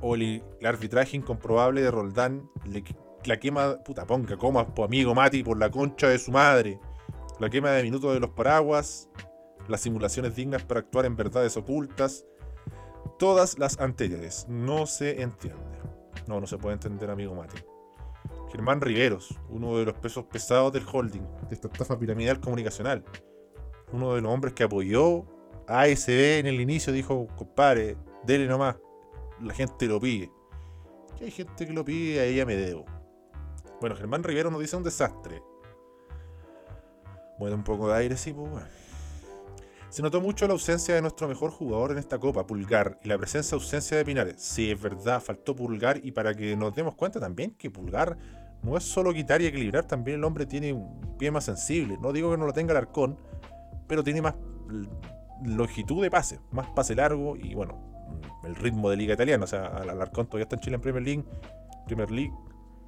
o 0.01 0.15
el, 0.15 0.43
arbitraje 0.63 1.17
incomprobable 1.17 1.81
de 1.81 1.91
Roldán. 1.91 2.49
la 3.25 3.37
quema, 3.37 3.77
puta 3.83 4.05
ponga, 4.05 4.37
coma, 4.37 4.67
amigo 4.83 5.15
Mati, 5.15 5.43
por 5.43 5.57
la 5.57 5.69
concha 5.69 6.07
de 6.07 6.19
su 6.19 6.31
madre. 6.31 6.79
La 7.39 7.49
quema 7.49 7.71
de 7.71 7.83
minutos 7.83 8.13
de 8.13 8.19
los 8.19 8.29
paraguas 8.31 9.09
las 9.67 9.81
simulaciones 9.81 10.35
dignas 10.35 10.63
para 10.63 10.81
actuar 10.81 11.05
en 11.05 11.15
verdades 11.15 11.57
ocultas, 11.57 12.25
todas 13.17 13.57
las 13.59 13.79
anteriores. 13.79 14.45
No 14.47 14.85
se 14.85 15.21
entiende. 15.21 15.61
No, 16.27 16.39
no 16.39 16.47
se 16.47 16.57
puede 16.57 16.73
entender, 16.73 17.09
amigo 17.09 17.35
Mati. 17.35 17.57
Germán 18.51 18.81
Riveros, 18.81 19.37
uno 19.49 19.77
de 19.77 19.85
los 19.85 19.95
pesos 19.95 20.25
pesados 20.25 20.71
del 20.71 20.85
holding, 20.91 21.23
de 21.49 21.55
esta 21.55 21.67
estafa 21.67 21.99
piramidal 21.99 22.39
comunicacional. 22.39 23.03
Uno 23.91 24.15
de 24.15 24.21
los 24.21 24.31
hombres 24.31 24.53
que 24.53 24.63
apoyó 24.63 25.25
a 25.67 25.81
ASB 25.81 26.39
en 26.39 26.47
el 26.47 26.61
inicio, 26.61 26.93
dijo, 26.93 27.27
compadre, 27.35 27.97
dele 28.23 28.47
nomás. 28.47 28.77
La 29.41 29.53
gente 29.53 29.87
lo 29.87 29.99
pide. 29.99 30.31
Hay 31.21 31.31
gente 31.31 31.65
que 31.65 31.73
lo 31.73 31.83
pide, 31.83 32.19
a 32.19 32.25
ella 32.25 32.45
me 32.45 32.55
debo. 32.55 32.85
Bueno, 33.81 33.95
Germán 33.95 34.23
Rivero 34.23 34.49
nos 34.49 34.61
dice 34.61 34.75
un 34.75 34.83
desastre. 34.83 35.41
Muere 37.37 37.55
un 37.55 37.63
poco 37.63 37.87
de 37.89 37.95
aire, 37.95 38.17
sí, 38.17 38.33
pues 38.33 38.49
bueno. 38.49 38.67
Se 39.89 40.01
notó 40.01 40.19
mucho 40.19 40.45
la 40.47 40.53
ausencia 40.53 40.93
de 40.93 41.01
nuestro 41.01 41.27
mejor 41.27 41.51
jugador 41.51 41.91
en 41.91 41.97
esta 41.97 42.19
copa, 42.19 42.45
Pulgar, 42.45 42.99
y 43.03 43.07
la 43.07 43.17
presencia 43.17 43.55
ausencia 43.55 43.95
de 43.95 44.03
Pinares. 44.03 44.35
Sí, 44.37 44.71
es 44.71 44.81
verdad, 44.81 45.21
faltó 45.21 45.55
Pulgar 45.55 45.99
y 46.03 46.11
para 46.11 46.33
que 46.33 46.55
nos 46.57 46.75
demos 46.75 46.95
cuenta 46.95 47.19
también 47.19 47.51
que 47.51 47.71
Pulgar 47.71 48.17
no 48.61 48.75
es 48.75 48.83
solo 48.83 49.13
quitar 49.13 49.41
y 49.41 49.45
equilibrar, 49.45 49.85
también 49.85 50.17
el 50.17 50.23
hombre 50.23 50.45
tiene 50.45 50.73
un 50.73 51.17
pie 51.17 51.31
más 51.31 51.45
sensible. 51.45 51.97
No 52.01 52.11
digo 52.11 52.31
que 52.31 52.37
no 52.37 52.45
lo 52.45 52.53
tenga 52.53 52.71
el 52.71 52.77
arcón, 52.77 53.17
pero 53.87 54.03
tiene 54.03 54.21
más 54.21 54.35
longitud 55.43 56.01
de 56.01 56.09
pase, 56.09 56.39
más 56.51 56.67
pase 56.69 56.95
largo 56.95 57.35
y 57.37 57.53
bueno, 57.53 57.77
el 58.43 58.55
ritmo 58.55 58.89
de 58.89 58.97
liga 58.97 59.13
italiana. 59.13 59.43
O 59.43 59.47
sea, 59.47 59.81
el 59.81 60.01
arcón 60.01 60.25
todavía 60.25 60.43
está 60.43 60.55
en 60.55 60.61
Chile 60.61 60.75
en 60.75 60.81
Premier 60.81 61.03
League, 61.03 61.23
Premier 61.85 62.11
League. 62.11 62.33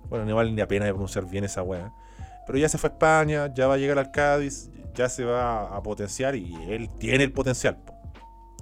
Bueno, 0.09 0.25
no 0.25 0.35
vale 0.35 0.51
ni 0.51 0.57
la 0.57 0.67
pena 0.67 0.85
de 0.85 0.91
pronunciar 0.91 1.25
bien 1.25 1.43
esa 1.43 1.63
weá. 1.63 1.93
Pero 2.45 2.57
ya 2.57 2.69
se 2.69 2.77
fue 2.77 2.89
a 2.89 2.93
España, 2.93 3.53
ya 3.53 3.67
va 3.67 3.75
a 3.75 3.77
llegar 3.77 3.99
al 3.99 4.09
Cádiz, 4.11 4.71
ya 4.97 5.07
se 5.07 5.23
va 5.23 5.75
a 5.75 5.83
potenciar 5.83 6.35
y 6.35 6.53
él 6.67 6.89
tiene 6.97 7.23
el 7.23 7.31
potencial. 7.31 7.77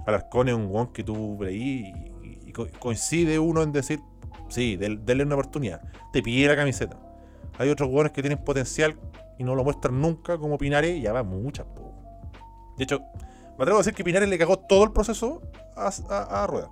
Alarcón 0.06 0.48
es 0.48 0.54
un 0.54 0.68
guon 0.68 0.92
que 0.92 1.02
tú 1.02 1.36
veí 1.38 1.92
y, 2.22 2.52
coincide 2.52 3.38
uno 3.38 3.62
en 3.62 3.72
decir, 3.72 4.00
sí, 4.48 4.76
denle 4.76 5.24
una 5.24 5.34
oportunidad. 5.34 5.82
Te 6.12 6.22
pide 6.22 6.48
la 6.48 6.56
camiseta. 6.56 6.98
Hay 7.58 7.70
otros 7.70 7.88
guones 7.88 8.12
que 8.12 8.22
tienen 8.22 8.42
potencial 8.42 8.98
y 9.38 9.44
no 9.44 9.54
lo 9.54 9.64
muestran 9.64 10.00
nunca, 10.00 10.38
como 10.38 10.56
Pinares, 10.56 10.96
y 10.96 11.02
ya 11.02 11.12
va 11.12 11.22
muchas. 11.22 11.66
De 12.76 12.84
hecho, 12.84 13.00
me 13.58 13.62
atrevo 13.62 13.78
a 13.78 13.80
decir 13.80 13.94
que 13.94 14.04
Pinares 14.04 14.28
le 14.28 14.38
cagó 14.38 14.58
todo 14.58 14.84
el 14.84 14.92
proceso 14.92 15.42
a, 15.74 16.46
Rueda. 16.46 16.70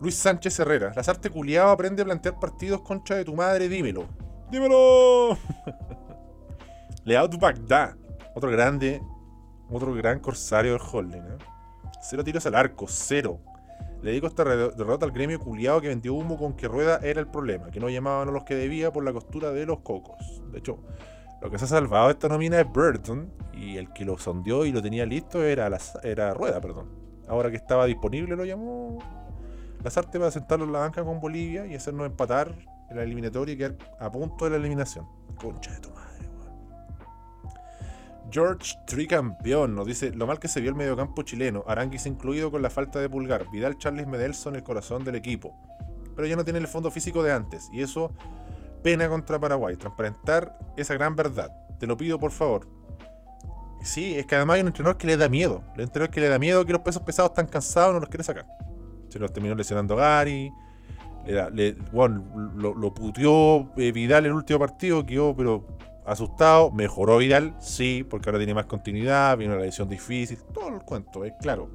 Luis 0.00 0.16
Sánchez 0.16 0.58
Herrera. 0.58 0.92
Lazarte 0.96 1.30
culiado 1.30 1.70
aprende 1.70 2.02
a 2.02 2.04
plantear 2.04 2.40
partidos 2.40 2.80
concha 2.80 3.14
de 3.14 3.24
tu 3.24 3.34
madre, 3.34 3.68
dímelo. 3.68 4.06
¡Dímelo! 4.50 5.38
Leao 7.04 7.28
Bagdad, 7.28 7.96
otro 8.34 8.50
grande, 8.50 9.02
otro 9.68 9.92
gran 9.92 10.20
corsario 10.20 10.72
del 10.72 10.80
holding. 10.80 11.22
¿eh? 11.22 11.38
Cero 12.00 12.22
tiros 12.22 12.46
al 12.46 12.54
arco, 12.54 12.86
cero. 12.88 13.40
Le 14.02 14.12
digo 14.12 14.28
esta 14.28 14.44
derrota 14.44 15.04
al 15.04 15.12
gremio 15.12 15.40
culiado 15.40 15.80
que 15.80 15.88
vendió 15.88 16.14
humo 16.14 16.38
con 16.38 16.54
que 16.54 16.68
Rueda 16.68 17.00
era 17.02 17.20
el 17.20 17.26
problema, 17.26 17.70
que 17.70 17.80
no 17.80 17.88
llamaban 17.88 18.28
a 18.28 18.32
los 18.32 18.44
que 18.44 18.54
debía 18.54 18.92
por 18.92 19.04
la 19.04 19.12
costura 19.12 19.50
de 19.50 19.66
los 19.66 19.80
cocos. 19.80 20.42
De 20.52 20.58
hecho, 20.58 20.78
lo 21.40 21.50
que 21.50 21.58
se 21.58 21.64
ha 21.64 21.68
salvado 21.68 22.10
esta 22.10 22.28
nómina 22.28 22.60
es 22.60 22.66
Burton 22.68 23.32
y 23.52 23.76
el 23.76 23.92
que 23.92 24.04
lo 24.04 24.16
sondeó 24.18 24.64
y 24.64 24.72
lo 24.72 24.80
tenía 24.80 25.04
listo 25.04 25.42
era, 25.42 25.68
era 26.04 26.34
Rueda, 26.34 26.60
perdón. 26.60 26.88
Ahora 27.28 27.50
que 27.50 27.56
estaba 27.56 27.86
disponible 27.86 28.36
lo 28.36 28.44
llamó 28.44 28.98
Lazarte 29.82 30.18
para 30.18 30.30
sentarlo 30.30 30.64
en 30.66 30.72
la 30.72 30.80
banca 30.80 31.02
con 31.04 31.20
Bolivia 31.20 31.66
y 31.66 31.74
hacernos 31.74 32.06
empatar 32.06 32.54
en 32.90 32.96
la 32.96 33.02
eliminatoria 33.02 33.54
y 33.54 33.58
quedar 33.58 33.76
a 33.98 34.10
punto 34.10 34.44
de 34.44 34.52
la 34.52 34.56
eliminación. 34.56 35.06
Concha 35.36 35.72
de 35.72 35.80
tu 35.80 35.90
George 38.32 38.78
Tricampeón 38.86 39.74
nos 39.74 39.86
dice 39.86 40.10
lo 40.12 40.26
mal 40.26 40.38
que 40.38 40.48
se 40.48 40.62
vio 40.62 40.70
el 40.70 40.76
mediocampo 40.76 41.22
chileno, 41.22 41.64
Aranguis 41.66 42.06
incluido 42.06 42.50
con 42.50 42.62
la 42.62 42.70
falta 42.70 42.98
de 42.98 43.10
pulgar, 43.10 43.50
Vidal 43.52 43.76
Charles 43.76 44.06
Medelson 44.06 44.56
el 44.56 44.62
corazón 44.62 45.04
del 45.04 45.16
equipo. 45.16 45.54
Pero 46.16 46.26
ya 46.26 46.34
no 46.34 46.44
tiene 46.44 46.58
el 46.58 46.66
fondo 46.66 46.90
físico 46.90 47.22
de 47.22 47.32
antes, 47.32 47.68
y 47.74 47.82
eso 47.82 48.10
pena 48.82 49.06
contra 49.08 49.38
Paraguay, 49.38 49.76
transparentar 49.76 50.58
esa 50.78 50.94
gran 50.94 51.14
verdad. 51.14 51.50
Te 51.78 51.86
lo 51.86 51.96
pido 51.96 52.18
por 52.18 52.30
favor. 52.30 52.66
Sí, 53.82 54.16
es 54.16 54.24
que 54.24 54.36
además 54.36 54.54
hay 54.54 54.60
un 54.62 54.68
entrenador 54.68 54.96
que 54.96 55.06
le 55.06 55.16
da 55.16 55.28
miedo. 55.28 55.62
El 55.74 55.82
entrenador 55.82 56.14
que 56.14 56.20
le 56.20 56.28
da 56.28 56.38
miedo 56.38 56.64
que 56.64 56.72
los 56.72 56.82
pesos 56.82 57.02
pesados 57.02 57.32
están 57.32 57.46
cansados 57.46 57.92
no 57.92 58.00
los 58.00 58.08
quiere 58.08 58.24
sacar. 58.24 58.46
Se 59.08 59.18
los 59.18 59.32
terminó 59.32 59.54
lesionando 59.54 59.96
Gary. 59.96 60.50
Le, 61.26 61.72
bueno, 61.92 62.24
lo, 62.54 62.74
lo 62.74 62.94
puteó 62.94 63.72
eh, 63.76 63.92
Vidal 63.92 64.26
el 64.26 64.32
último 64.32 64.58
partido, 64.58 65.04
quedó 65.04 65.36
pero 65.36 65.66
asustado. 66.04 66.70
Mejoró 66.70 67.18
Vidal, 67.18 67.54
sí, 67.60 68.04
porque 68.08 68.28
ahora 68.28 68.38
tiene 68.38 68.54
más 68.54 68.66
continuidad, 68.66 69.36
vino 69.36 69.54
la 69.56 69.62
lesión 69.62 69.88
difícil, 69.88 70.38
todo 70.52 70.68
el 70.68 70.82
cuento, 70.82 71.24
es 71.24 71.32
claro. 71.40 71.70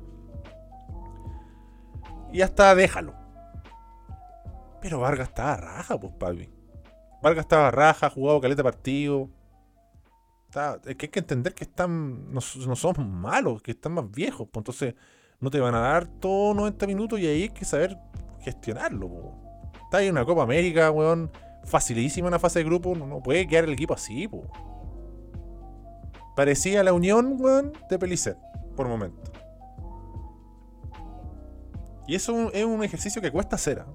Y 2.32 2.42
hasta 2.42 2.76
déjalo. 2.76 3.14
Pero 4.82 5.00
Vargas 5.00 5.30
está 5.30 5.54
a 5.54 5.58
raja, 5.58 6.00
pues, 6.00 6.14
papi. 6.14 6.50
Vargas 7.22 7.46
estaba 7.46 7.72
raja, 7.72 8.08
ha 8.08 8.10
jugado 8.10 8.42
caleta 8.42 8.64
partido. 8.64 9.30
es 10.86 10.96
que 10.96 11.08
hay 11.08 11.10
que 11.10 11.20
entender 11.20 11.54
que 11.54 11.64
están 11.64 12.32
no, 12.32 12.42
somos 12.42 13.00
malos, 13.00 13.62
que 13.62 13.72
están 13.72 13.94
más 13.94 14.10
viejos. 14.12 14.48
Pues 14.52 14.62
entonces 14.62 14.96
no 15.40 15.50
te 15.50 15.60
van 15.60 15.76
a 15.76 15.80
dar 15.80 16.08
todos 16.08 16.56
90 16.56 16.88
minutos 16.88 17.20
y 17.20 17.28
ahí 17.28 17.44
hay 17.44 17.50
que 17.50 17.66
saber 17.66 17.98
gestionarlo. 18.42 19.34
Está 19.84 19.98
ahí 19.98 20.10
una 20.10 20.26
Copa 20.26 20.44
América, 20.44 20.92
weón. 20.92 21.32
Facilísima 21.68 22.28
una 22.28 22.40
fase 22.40 22.60
de 22.60 22.66
grupo. 22.66 22.96
No, 22.96 23.22
puede 23.22 23.46
quedar 23.46 23.66
el 23.66 23.74
equipo 23.74 23.94
así, 23.94 24.28
po. 24.28 24.44
Parecía 26.36 26.84
la 26.84 26.94
unión, 26.94 27.36
weón, 27.40 27.74
de 27.90 28.00
Pelicet, 28.00 28.38
por 28.76 28.88
momento. 28.88 29.32
Y 32.08 32.16
eso 32.16 32.52
es 32.54 32.64
un 32.64 32.84
ejercicio 32.84 33.22
que 33.22 33.32
cuesta 33.32 33.58
hacer. 33.58 33.80
¿ah? 33.80 33.88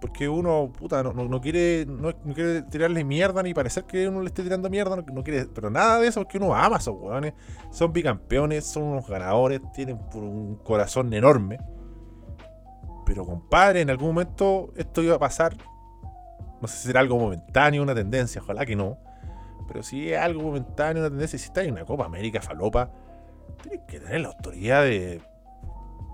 Porque 0.00 0.28
uno, 0.28 0.72
puta, 0.76 1.02
no, 1.02 1.40
quiere, 1.40 1.86
no, 1.86 2.12
quiere 2.34 2.62
tirarle 2.62 3.04
mierda 3.04 3.42
ni 3.42 3.54
parecer 3.54 3.84
que 3.84 4.08
uno 4.08 4.20
le 4.20 4.28
esté 4.28 4.42
tirando 4.42 4.70
mierda. 4.70 4.96
No, 4.96 5.22
quiere, 5.22 5.46
pero 5.46 5.70
nada 5.70 6.00
de 6.00 6.08
eso, 6.08 6.20
porque 6.20 6.38
uno 6.38 6.54
ama 6.54 6.76
a 6.76 6.78
esos 6.78 6.96
weones. 6.98 7.34
Son 7.70 7.92
bicampeones, 7.92 8.64
son 8.64 8.84
unos 8.84 9.06
ganadores, 9.06 9.60
tienen 9.72 10.00
un 10.14 10.56
corazón 10.56 11.12
enorme. 11.12 11.58
Pero 13.04 13.24
compadre, 13.24 13.80
en 13.80 13.90
algún 13.90 14.08
momento 14.08 14.72
esto 14.76 15.02
iba 15.02 15.16
a 15.16 15.18
pasar. 15.18 15.56
No 16.60 16.68
sé 16.68 16.76
si 16.76 16.86
será 16.86 17.00
algo 17.00 17.18
momentáneo, 17.18 17.82
una 17.82 17.94
tendencia, 17.94 18.40
ojalá 18.40 18.64
que 18.64 18.76
no. 18.76 18.98
Pero 19.66 19.82
si 19.82 20.12
es 20.12 20.18
algo 20.18 20.42
momentáneo, 20.42 21.02
una 21.02 21.10
tendencia, 21.10 21.38
si 21.38 21.46
está 21.46 21.62
en 21.62 21.72
una 21.72 21.84
Copa 21.84 22.04
América 22.04 22.40
falopa, 22.40 22.90
tienes 23.62 23.80
que 23.86 24.00
tener 24.00 24.20
la 24.20 24.28
autoridad 24.28 24.82
de. 24.82 25.20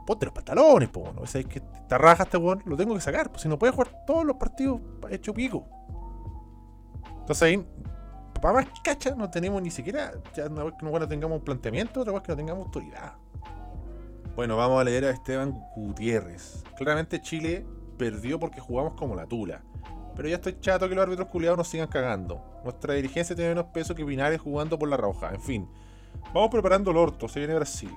Ponte 0.06 0.24
los 0.24 0.34
pantalones, 0.34 0.88
po, 0.88 1.12
¿no? 1.12 1.24
Es 1.24 1.32
que 1.32 1.62
raja 1.90 2.22
este 2.22 2.38
weón, 2.38 2.62
lo 2.64 2.76
tengo 2.76 2.94
que 2.94 3.00
sacar, 3.00 3.28
pues 3.30 3.42
si 3.42 3.48
no 3.48 3.58
puede 3.58 3.72
jugar 3.72 4.04
todos 4.06 4.24
los 4.24 4.36
partidos 4.36 4.80
hecho 5.10 5.34
pico. 5.34 5.66
Entonces 7.20 7.42
ahí, 7.42 7.66
para 8.40 8.54
más 8.54 8.66
cacha, 8.82 9.14
no 9.14 9.28
tenemos 9.28 9.60
ni 9.60 9.70
siquiera, 9.70 10.12
ya 10.34 10.46
una 10.46 10.64
vez 10.64 10.74
que 10.78 10.86
no 10.86 11.08
tengamos 11.08 11.42
planteamiento, 11.42 12.00
otra 12.00 12.14
vez 12.14 12.22
que 12.22 12.32
no 12.32 12.36
tengamos 12.36 12.66
autoridad. 12.66 13.16
Bueno, 14.38 14.56
vamos 14.56 14.80
a 14.80 14.84
leer 14.84 15.04
a 15.04 15.10
Esteban 15.10 15.50
Gutiérrez. 15.74 16.62
Claramente 16.76 17.20
Chile 17.20 17.66
perdió 17.98 18.38
porque 18.38 18.60
jugamos 18.60 18.94
como 18.94 19.16
la 19.16 19.26
tula. 19.26 19.64
Pero 20.14 20.28
ya 20.28 20.36
estoy 20.36 20.60
chato 20.60 20.88
que 20.88 20.94
los 20.94 21.02
árbitros 21.02 21.26
culiados 21.26 21.58
nos 21.58 21.66
sigan 21.66 21.88
cagando. 21.88 22.40
Nuestra 22.62 22.94
dirigencia 22.94 23.34
tiene 23.34 23.48
menos 23.48 23.72
peso 23.72 23.96
que 23.96 24.04
Pinares 24.04 24.40
jugando 24.40 24.78
por 24.78 24.88
la 24.88 24.96
roja. 24.96 25.30
En 25.34 25.40
fin, 25.40 25.68
vamos 26.32 26.50
preparando 26.52 26.92
el 26.92 26.98
orto. 26.98 27.26
Se 27.26 27.40
viene 27.40 27.56
Brasil. 27.56 27.90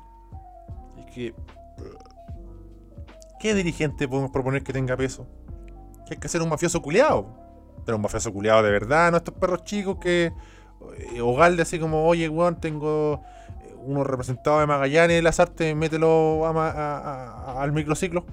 Y 0.97 1.11
que. 1.11 1.35
¿Qué 3.39 3.53
dirigente 3.53 4.07
podemos 4.07 4.31
proponer 4.31 4.63
que 4.63 4.73
tenga 4.73 4.97
peso? 4.97 5.27
Que 6.07 6.15
hay 6.15 6.19
que 6.19 6.25
hacer 6.25 6.41
un 6.41 6.49
mafioso 6.49 6.81
culiado. 6.81 7.27
Pero 7.85 7.97
un 7.97 8.01
mafioso 8.01 8.33
culiado 8.33 8.63
de 8.63 8.71
verdad, 8.71 9.11
no 9.11 9.17
estos 9.17 9.35
perros 9.35 9.63
chicos 9.63 9.99
que. 9.99 10.33
Eh, 11.13 11.21
Ogalde 11.21 11.61
así 11.61 11.77
como, 11.77 12.07
oye, 12.07 12.27
weón, 12.27 12.59
tengo 12.59 13.21
uno 13.85 14.03
representado 14.03 14.59
de 14.59 14.67
Magallanes 14.67 15.17
de 15.17 15.21
las 15.21 15.39
artes, 15.39 15.75
mételo 15.75 16.45
al 16.45 17.71
microciclo. 17.71 18.25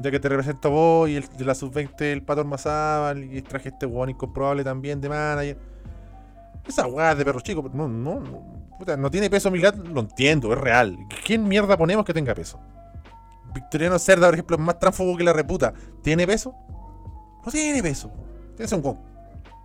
Ya 0.00 0.12
que 0.12 0.20
te 0.20 0.28
represento 0.28 0.70
vos 0.70 1.08
y 1.08 1.16
el, 1.16 1.26
de 1.26 1.44
la 1.44 1.56
sub-20 1.56 2.00
el 2.02 2.22
Pato 2.22 2.44
Mazábal 2.44 3.24
y 3.24 3.42
traje 3.42 3.70
este 3.70 3.84
weón 3.84 4.10
incomprobable 4.10 4.62
también 4.62 5.00
de 5.00 5.08
manager. 5.08 5.58
Esa 6.66 6.86
weá 6.86 7.14
de 7.14 7.24
perro 7.24 7.40
chico, 7.40 7.68
no, 7.72 7.88
no, 7.88 8.20
no, 8.20 8.96
no 8.96 9.10
tiene 9.10 9.28
peso 9.28 9.50
Milad, 9.50 9.74
lo 9.74 10.00
entiendo, 10.00 10.52
es 10.52 10.58
real. 10.58 10.96
¿Quién 11.26 11.48
mierda 11.48 11.76
ponemos 11.76 12.04
que 12.04 12.14
tenga 12.14 12.34
peso? 12.34 12.60
Victoriano 13.54 13.98
Cerda, 13.98 14.26
por 14.26 14.34
ejemplo, 14.34 14.56
es 14.56 14.62
más 14.62 14.78
transfobo 14.78 15.16
que 15.16 15.24
la 15.24 15.32
reputa. 15.32 15.72
¿Tiene 16.02 16.26
peso? 16.26 16.54
No 17.44 17.50
tiene 17.50 17.82
peso. 17.82 18.12
Tiene 18.56 18.76
un 18.76 18.98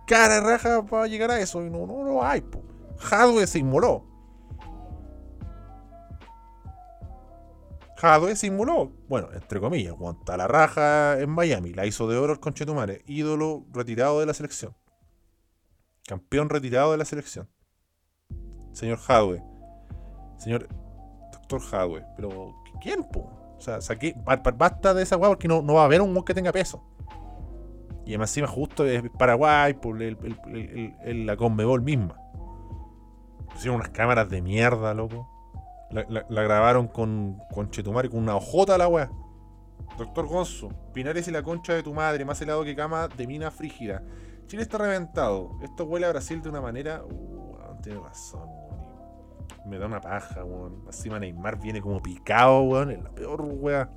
cara 0.06 0.40
raja 0.40 0.82
para 0.82 1.06
llegar 1.06 1.30
a 1.30 1.40
eso 1.40 1.64
y 1.64 1.70
no, 1.70 1.86
no 1.86 2.02
lo 2.02 2.24
hay, 2.24 2.40
po. 2.40 2.62
Jadwe 2.98 3.46
se 3.46 3.58
inmoló. 3.58 4.04
Jadwe 8.04 8.36
simuló, 8.36 8.92
bueno, 9.08 9.28
entre 9.32 9.60
comillas, 9.60 9.94
aguanta 9.94 10.36
la 10.36 10.46
raja 10.46 11.18
en 11.18 11.30
Miami, 11.30 11.72
la 11.72 11.86
hizo 11.86 12.06
de 12.06 12.18
oro 12.18 12.34
el 12.34 12.38
conchetumare, 12.38 13.02
ídolo 13.06 13.64
retirado 13.72 14.20
de 14.20 14.26
la 14.26 14.34
selección. 14.34 14.76
Campeón 16.06 16.50
retirado 16.50 16.92
de 16.92 16.98
la 16.98 17.06
selección. 17.06 17.48
Señor 18.72 18.98
Jadwe. 18.98 19.42
Señor 20.36 20.68
doctor 21.32 21.62
Jadwe. 21.62 22.04
Pero, 22.16 22.54
¿quién, 22.82 23.04
po? 23.04 23.20
O 23.56 23.60
sea, 23.60 23.80
saqué, 23.80 24.14
basta 24.24 24.92
de 24.92 25.02
esa 25.02 25.16
weá 25.16 25.30
porque 25.30 25.48
no, 25.48 25.62
no 25.62 25.72
va 25.74 25.82
a 25.82 25.84
haber 25.86 26.02
un 26.02 26.22
que 26.24 26.34
tenga 26.34 26.52
peso. 26.52 26.84
Y 28.04 28.10
además 28.10 28.32
encima 28.32 28.48
justo 28.48 28.84
es 28.84 29.02
Paraguay, 29.18 29.72
por 29.72 30.02
el, 30.02 31.26
la 31.26 31.36
Conmebol 31.38 31.80
misma. 31.80 32.20
Pusieron 33.50 33.76
unas 33.76 33.88
cámaras 33.88 34.28
de 34.28 34.42
mierda, 34.42 34.92
loco. 34.92 35.33
La, 35.90 36.42
grabaron 36.42 36.88
con, 36.88 37.38
con 37.52 37.68
con 37.68 38.18
una 38.18 38.36
ojota 38.36 38.76
la 38.76 38.88
weá. 38.88 39.10
Doctor 39.98 40.26
Gonzo, 40.26 40.70
Pinares 40.92 41.28
y 41.28 41.30
la 41.30 41.42
concha 41.42 41.74
de 41.74 41.82
tu 41.82 41.94
madre, 41.94 42.24
más 42.24 42.40
helado 42.40 42.64
que 42.64 42.74
cama 42.74 43.08
de 43.08 43.26
mina 43.26 43.50
frígida. 43.50 44.02
Chile 44.46 44.62
está 44.62 44.78
reventado. 44.78 45.58
Esto 45.62 45.84
huele 45.84 46.06
a 46.06 46.10
Brasil 46.10 46.42
de 46.42 46.48
una 46.48 46.60
manera. 46.60 47.02
Uh, 47.04 47.80
tiene 47.80 48.00
razón, 48.00 48.48
weón. 48.48 48.84
Me 49.66 49.78
da 49.78 49.86
una 49.86 50.00
paja, 50.00 50.44
weón. 50.44 50.82
Encima 50.86 51.18
Neymar 51.18 51.60
viene 51.60 51.80
como 51.80 52.02
picado, 52.02 52.62
weón. 52.62 52.90
Es 52.90 53.02
la 53.02 53.10
peor 53.10 53.42
weá. 53.42 53.88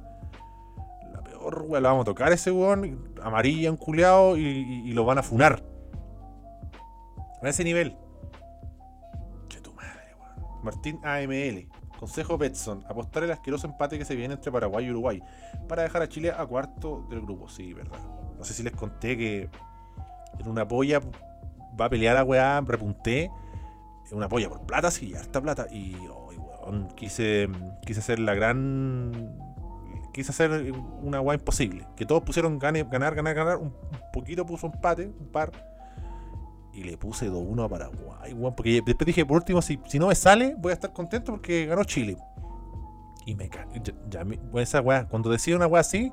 La 1.11 1.21
peor 1.23 1.63
weá. 1.67 1.81
La 1.81 1.89
vamos 1.89 2.03
a 2.03 2.05
tocar 2.05 2.31
ese 2.31 2.51
weón. 2.51 3.13
Amarilla, 3.21 3.69
enculeado 3.69 4.37
y, 4.37 4.41
y 4.41 4.91
lo 4.91 5.03
van 5.03 5.17
a 5.17 5.23
funar. 5.23 5.63
A 7.41 7.49
ese 7.49 7.63
nivel. 7.63 7.97
Che 9.49 9.59
tu 9.61 9.73
madre, 9.73 10.15
weón. 10.19 10.63
Martín 10.63 10.99
AML. 11.03 11.67
Consejo 11.99 12.37
Betson, 12.37 12.83
apostar 12.87 13.23
el 13.23 13.31
asqueroso 13.31 13.67
empate 13.67 13.97
que 13.97 14.05
se 14.05 14.15
viene 14.15 14.35
entre 14.35 14.51
Paraguay 14.51 14.85
y 14.85 14.91
Uruguay 14.91 15.21
para 15.67 15.83
dejar 15.83 16.03
a 16.03 16.07
Chile 16.07 16.31
a 16.31 16.45
cuarto 16.45 17.05
del 17.09 17.21
grupo. 17.21 17.49
Sí, 17.49 17.73
verdad. 17.73 17.99
No 18.37 18.43
sé 18.43 18.53
si 18.53 18.63
les 18.63 18.73
conté 18.73 19.17
que 19.17 19.49
en 20.39 20.47
una 20.47 20.67
polla 20.67 21.01
va 21.79 21.85
a 21.85 21.89
pelear 21.89 22.17
a 22.17 22.23
weá, 22.23 22.61
repunté. 22.61 23.31
En 24.11 24.17
una 24.17 24.29
polla 24.29 24.47
por 24.47 24.61
plata, 24.61 24.91
sí, 24.91 25.15
harta 25.15 25.41
plata. 25.41 25.67
Y 25.71 25.95
quise, 26.95 27.49
quise 27.85 27.99
hacer 27.99 28.19
la 28.19 28.33
gran. 28.35 29.35
Quise 30.13 30.31
hacer 30.31 30.73
una 31.01 31.21
weá 31.21 31.37
imposible. 31.37 31.87
Que 31.95 32.05
todos 32.05 32.23
pusieron 32.23 32.59
ganar, 32.59 32.85
ganar, 32.85 33.15
ganar, 33.15 33.35
ganar. 33.35 33.57
Un, 33.57 33.73
poquito 34.13 34.45
puso 34.45 34.67
empate, 34.67 35.07
un 35.07 35.27
par 35.31 35.51
y 36.77 36.83
le 36.83 36.95
puse 36.95 37.27
2-1 37.31 37.65
a 37.65 37.69
Paraguay, 37.69 38.35
Porque 38.55 38.83
después 38.85 39.07
dije, 39.07 39.25
por 39.25 39.37
último, 39.37 39.63
si, 39.63 39.79
si 39.87 39.97
no 39.97 40.07
me 40.07 40.15
sale, 40.15 40.53
voy 40.59 40.69
a 40.69 40.73
estar 40.73 40.93
contento 40.93 41.31
porque 41.31 41.65
ganó 41.65 41.83
Chile. 41.83 42.17
Y 43.25 43.33
me 43.33 43.49
cago. 43.49 43.71
Ya, 44.07 44.23
esa 44.61 44.81
weá, 44.81 45.07
cuando 45.07 45.31
decide 45.31 45.55
una 45.55 45.65
weá 45.65 45.81
así, 45.81 46.11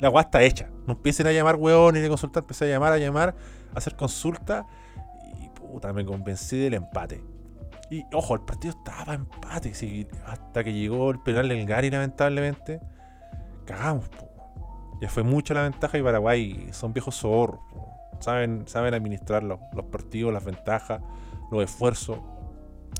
la 0.00 0.08
weá 0.08 0.22
está 0.22 0.42
hecha. 0.42 0.70
No 0.86 0.94
empiecen 0.94 1.26
a 1.26 1.32
llamar 1.32 1.56
weón 1.56 1.92
ni 1.92 2.02
a 2.02 2.08
consultar, 2.08 2.42
empecé 2.42 2.64
a 2.64 2.68
llamar, 2.68 2.94
a 2.94 2.98
llamar, 2.98 3.36
a 3.74 3.78
hacer 3.78 3.96
consulta. 3.96 4.66
Y 5.42 5.50
puta, 5.50 5.92
me 5.92 6.06
convencí 6.06 6.56
del 6.56 6.72
empate. 6.72 7.22
Y 7.90 8.02
ojo, 8.14 8.34
el 8.34 8.40
partido 8.40 8.74
estaba 8.78 9.12
empate. 9.12 9.72
hasta 10.24 10.64
que 10.64 10.72
llegó 10.72 11.10
el 11.10 11.20
penal 11.20 11.50
del 11.50 11.66
Gary, 11.66 11.90
lamentablemente. 11.90 12.80
Cagamos, 13.66 14.08
Ya 15.02 15.10
fue 15.10 15.22
mucha 15.22 15.52
la 15.52 15.64
ventaja 15.64 15.98
y 15.98 16.02
Paraguay 16.02 16.68
son 16.72 16.94
viejos 16.94 17.16
zorros. 17.16 17.60
Saben, 18.20 18.66
saben 18.66 18.94
administrar 18.94 19.42
los, 19.42 19.58
partidos, 19.90 20.32
las 20.32 20.44
ventajas, 20.44 21.02
los 21.50 21.64
esfuerzos. 21.64 22.18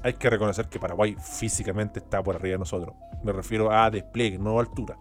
Hay 0.02 0.14
que 0.14 0.30
reconocer 0.30 0.68
que 0.68 0.78
Paraguay 0.78 1.16
físicamente 1.18 1.98
está 1.98 2.22
por 2.22 2.36
arriba 2.36 2.52
de 2.52 2.58
nosotros. 2.58 2.94
Me 3.22 3.32
refiero 3.32 3.72
a 3.72 3.90
despliegue, 3.90 4.38
no 4.38 4.58
a 4.58 4.60
altura. 4.60 4.96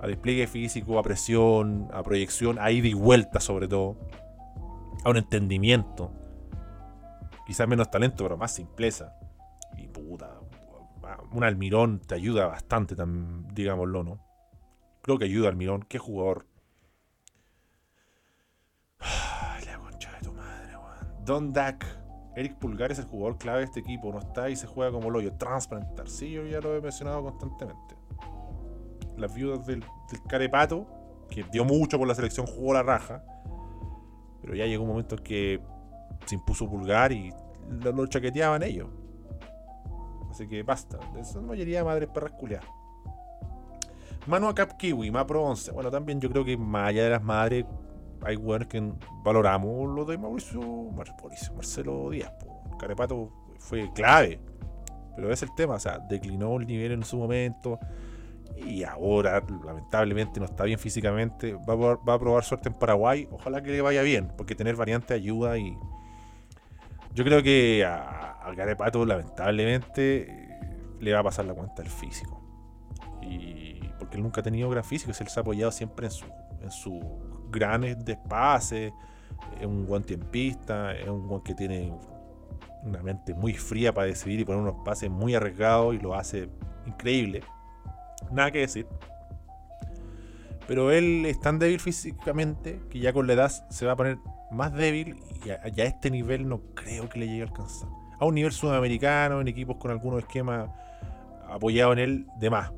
A 0.00 0.06
despliegue 0.06 0.46
físico, 0.46 0.98
a 0.98 1.02
presión, 1.02 1.88
a 1.92 2.02
proyección, 2.02 2.58
a 2.58 2.70
ida 2.70 2.88
y 2.88 2.94
vuelta 2.94 3.40
sobre 3.40 3.68
todo. 3.68 3.96
A 5.04 5.10
un 5.10 5.16
entendimiento. 5.18 6.10
Quizás 7.46 7.68
menos 7.68 7.90
talento, 7.90 8.24
pero 8.24 8.36
más 8.36 8.52
simpleza. 8.52 9.16
Y 9.76 9.86
puta, 9.86 10.40
un 11.32 11.44
Almirón 11.44 12.00
te 12.00 12.14
ayuda 12.14 12.46
bastante, 12.46 12.96
digámoslo, 13.52 14.02
¿no? 14.02 14.20
Creo 15.02 15.18
que 15.18 15.26
ayuda 15.26 15.48
Almirón. 15.48 15.82
Qué 15.82 15.98
jugador 15.98 16.46
Don 21.26 21.52
Dak. 21.52 21.84
Eric 22.36 22.54
Pulgar 22.56 22.92
es 22.92 22.98
el 23.00 23.06
jugador 23.06 23.36
clave 23.36 23.58
de 23.58 23.64
este 23.64 23.80
equipo. 23.80 24.12
No 24.12 24.20
está 24.20 24.48
y 24.48 24.56
se 24.56 24.66
juega 24.66 24.92
como 24.92 25.10
lo 25.10 25.18
hoyo. 25.18 25.32
Transparentar. 25.32 26.08
Sí, 26.08 26.30
yo 26.30 26.46
ya 26.46 26.60
lo 26.60 26.76
he 26.76 26.80
mencionado 26.80 27.22
constantemente. 27.22 27.96
Las 29.16 29.34
viudas 29.34 29.66
del, 29.66 29.84
Carepato, 30.28 30.86
que 31.28 31.42
dio 31.50 31.64
mucho 31.64 31.98
por 31.98 32.06
la 32.06 32.14
selección, 32.14 32.46
jugó 32.46 32.74
la 32.74 32.82
raja. 32.82 33.24
Pero 34.40 34.54
ya 34.54 34.66
llegó 34.66 34.84
un 34.84 34.90
momento 34.90 35.16
en 35.16 35.24
que 35.24 35.60
se 36.26 36.36
impuso 36.36 36.70
Pulgar 36.70 37.10
y 37.10 37.32
lo, 37.68 38.06
chaqueteaban 38.06 38.62
ellos. 38.62 38.88
Así 40.30 40.46
que 40.46 40.62
basta. 40.62 41.00
Esa 41.18 41.40
mayoría 41.40 41.78
de 41.78 41.84
madres 41.84 42.08
perras 42.08 42.32
culiadas. 42.32 42.68
Manu 44.26 44.54
Cap 44.54 44.76
Kiwi, 44.76 45.10
Mapro 45.10 45.42
11. 45.42 45.72
Bueno, 45.72 45.90
también 45.90 46.20
yo 46.20 46.30
creo 46.30 46.44
que 46.44 46.56
más 46.56 46.90
allá 46.90 47.04
de 47.04 47.10
las 47.10 47.22
madres, 47.22 47.64
hay 48.26 48.36
weones 48.36 48.68
que 48.68 48.82
valoramos 49.22 49.88
lo 49.94 50.04
de 50.04 50.18
Mauricio, 50.18 50.60
Mauricio 50.60 51.54
Marcelo 51.54 52.10
Díaz. 52.10 52.32
Carepato 52.78 53.32
fue 53.58 53.90
clave. 53.92 54.40
Pero 55.14 55.32
es 55.32 55.42
el 55.42 55.54
tema, 55.54 55.74
o 55.74 55.80
sea, 55.80 55.98
declinó 55.98 56.56
el 56.56 56.66
nivel 56.66 56.92
en 56.92 57.04
su 57.04 57.16
momento 57.16 57.78
y 58.56 58.84
ahora 58.84 59.42
lamentablemente 59.64 60.40
no 60.40 60.46
está 60.46 60.64
bien 60.64 60.78
físicamente. 60.78 61.54
Va 61.54 61.92
a, 62.14 62.18
probar, 62.18 62.44
suerte 62.44 62.68
en 62.68 62.74
Paraguay. 62.74 63.28
Ojalá 63.30 63.62
que 63.62 63.70
le 63.70 63.80
vaya 63.80 64.02
bien, 64.02 64.32
porque 64.36 64.54
tener 64.54 64.76
variante 64.76 65.14
ayuda 65.14 65.56
y 65.56 65.74
yo 67.14 67.24
creo 67.24 67.42
que 67.42 67.84
a, 67.86 68.52
Carepato 68.56 69.04
lamentablemente 69.06 70.58
le 71.00 71.12
va 71.12 71.20
a 71.20 71.24
pasar 71.24 71.44
la 71.46 71.54
cuenta 71.54 71.82
el 71.82 71.88
físico. 71.88 72.42
Y 73.22 73.80
porque 73.98 74.16
él 74.16 74.22
nunca 74.22 74.40
ha 74.40 74.44
tenido 74.44 74.68
gran 74.68 74.84
físico, 74.84 75.12
se 75.12 75.24
ha 75.24 75.40
apoyado 75.40 75.72
siempre 75.72 76.06
en 76.06 76.12
su 76.12 76.26
en 76.66 76.70
sus 76.70 77.02
grandes 77.50 78.04
despaces, 78.04 78.92
es 79.60 79.66
un 79.66 79.86
buen 79.86 80.02
tiempista, 80.02 80.94
es 80.94 81.08
un 81.08 81.26
buen 81.28 81.42
que 81.42 81.54
tiene 81.54 81.92
una 82.82 83.02
mente 83.02 83.34
muy 83.34 83.54
fría 83.54 83.92
para 83.92 84.06
decidir 84.06 84.40
y 84.40 84.44
poner 84.44 84.62
unos 84.62 84.84
pases 84.84 85.10
muy 85.10 85.34
arriesgados 85.34 85.94
y 85.94 85.98
lo 85.98 86.14
hace 86.14 86.48
increíble. 86.86 87.42
Nada 88.30 88.50
que 88.50 88.60
decir. 88.60 88.86
Pero 90.66 90.90
él 90.90 91.24
es 91.26 91.40
tan 91.40 91.58
débil 91.58 91.80
físicamente 91.80 92.80
que 92.90 92.98
ya 92.98 93.12
con 93.12 93.26
la 93.26 93.34
edad 93.34 93.50
se 93.70 93.86
va 93.86 93.92
a 93.92 93.96
poner 93.96 94.18
más 94.50 94.72
débil 94.72 95.16
y 95.44 95.50
a, 95.50 95.60
a 95.62 95.84
este 95.84 96.10
nivel 96.10 96.48
no 96.48 96.60
creo 96.74 97.08
que 97.08 97.20
le 97.20 97.26
llegue 97.26 97.42
a 97.42 97.46
alcanzar. 97.46 97.88
A 98.18 98.24
un 98.24 98.34
nivel 98.34 98.52
sudamericano, 98.52 99.40
en 99.40 99.48
equipos 99.48 99.76
con 99.76 99.90
algunos 99.90 100.20
esquemas 100.20 100.70
apoyados 101.48 101.92
en 101.94 101.98
él, 101.98 102.26
de 102.38 102.50
más. 102.50 102.72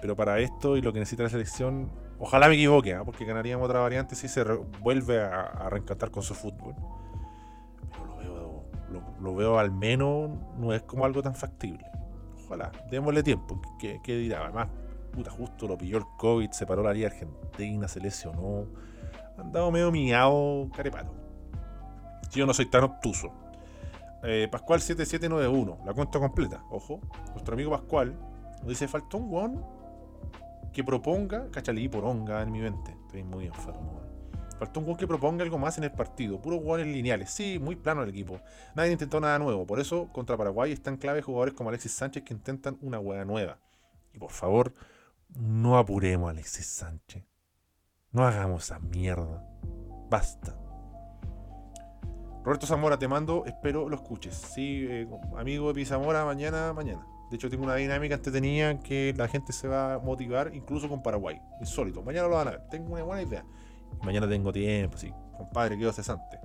Pero 0.00 0.14
para 0.14 0.38
esto 0.38 0.76
y 0.76 0.82
lo 0.82 0.92
que 0.92 1.00
necesita 1.00 1.24
la 1.24 1.28
selección, 1.28 1.90
ojalá 2.18 2.48
me 2.48 2.54
equivoque, 2.54 2.94
¿ah? 2.94 3.04
porque 3.04 3.24
ganaríamos 3.24 3.66
otra 3.66 3.80
variante 3.80 4.14
si 4.14 4.28
se 4.28 4.44
vuelve 4.80 5.20
a, 5.20 5.68
reencantar 5.70 6.10
con 6.10 6.22
su 6.22 6.34
fútbol. 6.34 6.74
Pero 7.90 8.06
lo 8.06 8.16
veo, 8.16 8.64
lo, 9.20 9.34
veo 9.34 9.58
al 9.58 9.70
menos, 9.70 10.30
no 10.56 10.72
es 10.72 10.82
como 10.82 11.04
algo 11.04 11.22
tan 11.22 11.34
factible. 11.34 11.84
Ojalá, 12.44 12.72
démosle 12.90 13.22
tiempo. 13.22 13.60
¿Qué, 13.78 14.00
dirá? 14.04 14.44
Además, 14.44 14.68
puta, 15.12 15.30
justo 15.30 15.68
lo 15.68 15.76
pilló 15.76 15.98
el 15.98 16.04
COVID, 16.16 16.50
se 16.50 16.66
paró 16.66 16.82
la 16.82 16.92
Liga 16.92 17.08
Argentina, 17.08 17.88
se 17.88 18.00
lesionó. 18.00 18.66
Andado 19.36 19.70
medio 19.70 19.92
miado, 19.92 20.68
carepato. 20.74 21.12
Si 22.30 22.40
yo 22.40 22.46
no 22.46 22.54
soy 22.54 22.66
tan 22.66 22.84
obtuso. 22.84 23.32
Eh, 24.24 24.48
Pascual 24.50 24.80
7791, 24.80 25.84
la 25.86 25.94
cuenta 25.94 26.18
completa. 26.18 26.64
Ojo, 26.70 27.00
nuestro 27.32 27.54
amigo 27.54 27.70
Pascual 27.70 28.18
nos 28.58 28.68
dice: 28.68 28.88
faltó 28.88 29.18
un 29.18 29.28
guón 29.28 29.77
que 30.78 30.84
proponga, 30.84 31.50
cachalí 31.50 31.88
poronga 31.88 32.40
en 32.40 32.52
mi 32.52 32.60
mente. 32.60 32.96
Estoy 33.06 33.24
muy 33.24 33.46
enfermo. 33.46 34.00
Faltó 34.60 34.78
un 34.78 34.86
gol 34.86 34.96
que 34.96 35.08
proponga 35.08 35.42
algo 35.42 35.58
más 35.58 35.76
en 35.76 35.82
el 35.82 35.90
partido. 35.90 36.40
Puros 36.40 36.60
jugadores 36.60 36.86
lineales. 36.86 37.32
Sí, 37.32 37.58
muy 37.58 37.74
plano 37.74 38.04
el 38.04 38.10
equipo. 38.10 38.40
Nadie 38.76 38.92
intentó 38.92 39.18
nada 39.18 39.40
nuevo. 39.40 39.66
Por 39.66 39.80
eso, 39.80 40.08
contra 40.12 40.36
Paraguay 40.36 40.70
están 40.70 40.96
clave 40.96 41.20
jugadores 41.20 41.54
como 41.54 41.70
Alexis 41.70 41.90
Sánchez 41.90 42.22
que 42.22 42.32
intentan 42.32 42.78
una 42.80 43.00
hueá 43.00 43.24
nueva. 43.24 43.58
Y 44.14 44.20
por 44.20 44.30
favor, 44.30 44.72
no 45.34 45.78
apuremos 45.78 46.28
a 46.28 46.30
Alexis 46.30 46.66
Sánchez. 46.66 47.24
No 48.12 48.24
hagamos 48.24 48.62
esa 48.62 48.78
mierda. 48.78 49.44
Basta. 50.08 50.56
Roberto 52.44 52.68
Zamora, 52.68 53.00
te 53.00 53.08
mando, 53.08 53.46
espero 53.46 53.88
lo 53.88 53.96
escuches. 53.96 54.36
Sí, 54.36 54.86
eh, 54.88 55.08
amigo 55.36 55.66
de 55.66 55.74
Pizamora, 55.74 56.24
mañana, 56.24 56.72
mañana. 56.72 57.04
De 57.30 57.36
hecho, 57.36 57.50
tengo 57.50 57.64
una 57.64 57.74
dinámica 57.74 58.14
entretenida 58.14 58.80
que 58.80 59.14
la 59.16 59.28
gente 59.28 59.52
se 59.52 59.68
va 59.68 59.94
a 59.94 59.98
motivar 59.98 60.54
incluso 60.54 60.88
con 60.88 61.02
Paraguay. 61.02 61.40
Insólito. 61.60 62.02
Mañana 62.02 62.28
lo 62.28 62.34
van 62.36 62.48
a 62.48 62.50
ver. 62.52 62.68
Tengo 62.70 62.94
una 62.94 63.02
buena 63.02 63.22
idea. 63.22 63.44
mañana 64.02 64.28
tengo 64.28 64.52
tiempo, 64.52 64.96
sí. 64.96 65.12
Compadre, 65.36 65.78
quedo 65.78 65.92
cesante. 65.92 66.38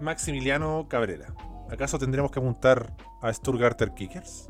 Maximiliano 0.00 0.86
Cabrera. 0.88 1.34
¿Acaso 1.70 1.98
tendremos 1.98 2.30
que 2.30 2.38
apuntar 2.38 2.92
a 3.20 3.32
Stuttgarter 3.32 3.92
Kickers? 3.92 4.48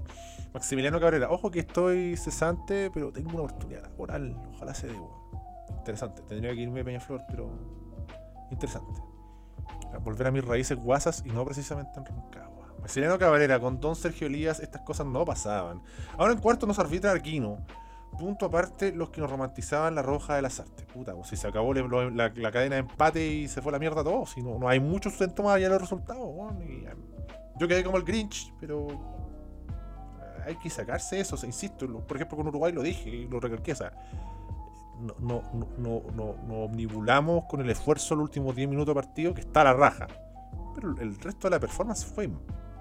Maximiliano 0.53 1.01
Cabrera. 1.01 1.31
Ojo 1.31 1.51
que 1.51 1.61
estoy 1.61 2.17
cesante, 2.17 2.91
pero 2.93 3.13
tengo 3.13 3.31
una 3.31 3.43
oportunidad 3.43 3.83
laboral. 3.83 4.37
Ojalá 4.55 4.73
se 4.75 4.87
dé. 4.87 4.99
Interesante. 5.79 6.23
Tendría 6.23 6.55
que 6.55 6.61
irme 6.61 6.81
a 6.81 6.85
Peñaflor, 6.85 7.23
pero 7.29 7.51
interesante. 8.51 9.01
volver 10.01 10.29
a 10.29 10.31
mis 10.31 10.45
raíces 10.45 10.79
guasas 10.79 11.23
y 11.27 11.31
no 11.31 11.45
precisamente 11.45 11.99
en 11.99 12.05
Rancagua. 12.85 13.19
Maximiliano 13.19 13.19
Cabrera, 13.19 13.61
con 13.61 13.81
Don 13.81 13.97
Sergio 13.97 14.27
Elías, 14.27 14.61
estas 14.61 14.83
cosas 14.83 15.07
no 15.07 15.25
pasaban. 15.25 15.83
Ahora 16.19 16.33
en 16.33 16.39
cuarto 16.39 16.67
nos 16.67 16.79
arbitra 16.79 17.11
Arquino. 17.11 17.59
Punto 18.19 18.47
aparte, 18.47 18.93
los 18.93 19.11
que 19.11 19.21
nos 19.21 19.29
romantizaban 19.29 19.95
la 19.95 20.03
roja 20.03 20.37
de 20.37 20.43
las 20.43 20.61
artes. 20.61 20.87
Puta, 20.87 21.15
pues 21.15 21.29
si 21.29 21.37
se 21.37 21.49
acabó 21.49 21.75
la, 21.75 22.33
cadena 22.53 22.77
de 22.77 22.81
empate 22.81 23.27
y 23.27 23.49
se 23.49 23.61
fue 23.61 23.73
la 23.73 23.79
mierda 23.81 24.05
todo. 24.05 24.25
Si 24.27 24.41
no, 24.41 24.59
no 24.59 24.69
hay 24.69 24.79
muchos 24.79 25.15
síntomas 25.15 25.57
allá 25.57 25.69
los 25.69 25.81
resultados. 25.81 26.29
yo 27.59 27.69
quedé 27.69 27.83
como 27.83 27.97
el 27.97 28.05
Grinch, 28.05 28.55
pero 28.61 28.87
hay 30.47 30.57
que 30.57 30.71
sacarse 30.71 31.19
eso. 31.19 31.37
insisto, 31.45 31.89
por 32.07 32.17
ejemplo, 32.17 32.37
con 32.37 32.47
Uruguay 32.47 32.73
lo 32.73 32.83
dije 32.83 33.11
y 33.11 33.27
lo 33.27 33.41
recalqué. 33.41 33.75
no, 35.01 35.17
no, 35.19 35.43
no, 35.77 36.03
no, 36.15 36.37
no 36.47 36.55
omnibulamos 36.65 37.47
con 37.47 37.61
el 37.63 37.71
esfuerzo 37.71 38.15
los 38.15 38.25
últimos 38.25 38.55
10 38.55 38.69
minutos 38.69 38.95
de 38.95 39.01
partido 39.01 39.35
que 39.35 39.41
está 39.41 39.63
a 39.63 39.65
la 39.65 39.73
raja. 39.73 40.07
Pero 40.77 40.97
el 41.01 41.19
resto 41.19 41.49
de 41.49 41.51
la 41.51 41.61
performance 41.61 42.05
fue 42.05 42.29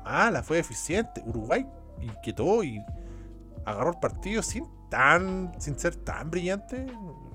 mala, 0.04 0.44
fue 0.44 0.60
eficiente. 0.60 1.22
Uruguay 1.26 1.66
inquietó 2.02 2.64
y 2.64 2.84
agarró 3.66 3.92
el 3.92 4.00
partido 4.00 4.42
sin 4.42 4.66
tan 4.90 5.52
sin 5.58 5.80
ser 5.80 5.96
tan 5.96 6.30
brillante 6.30 6.86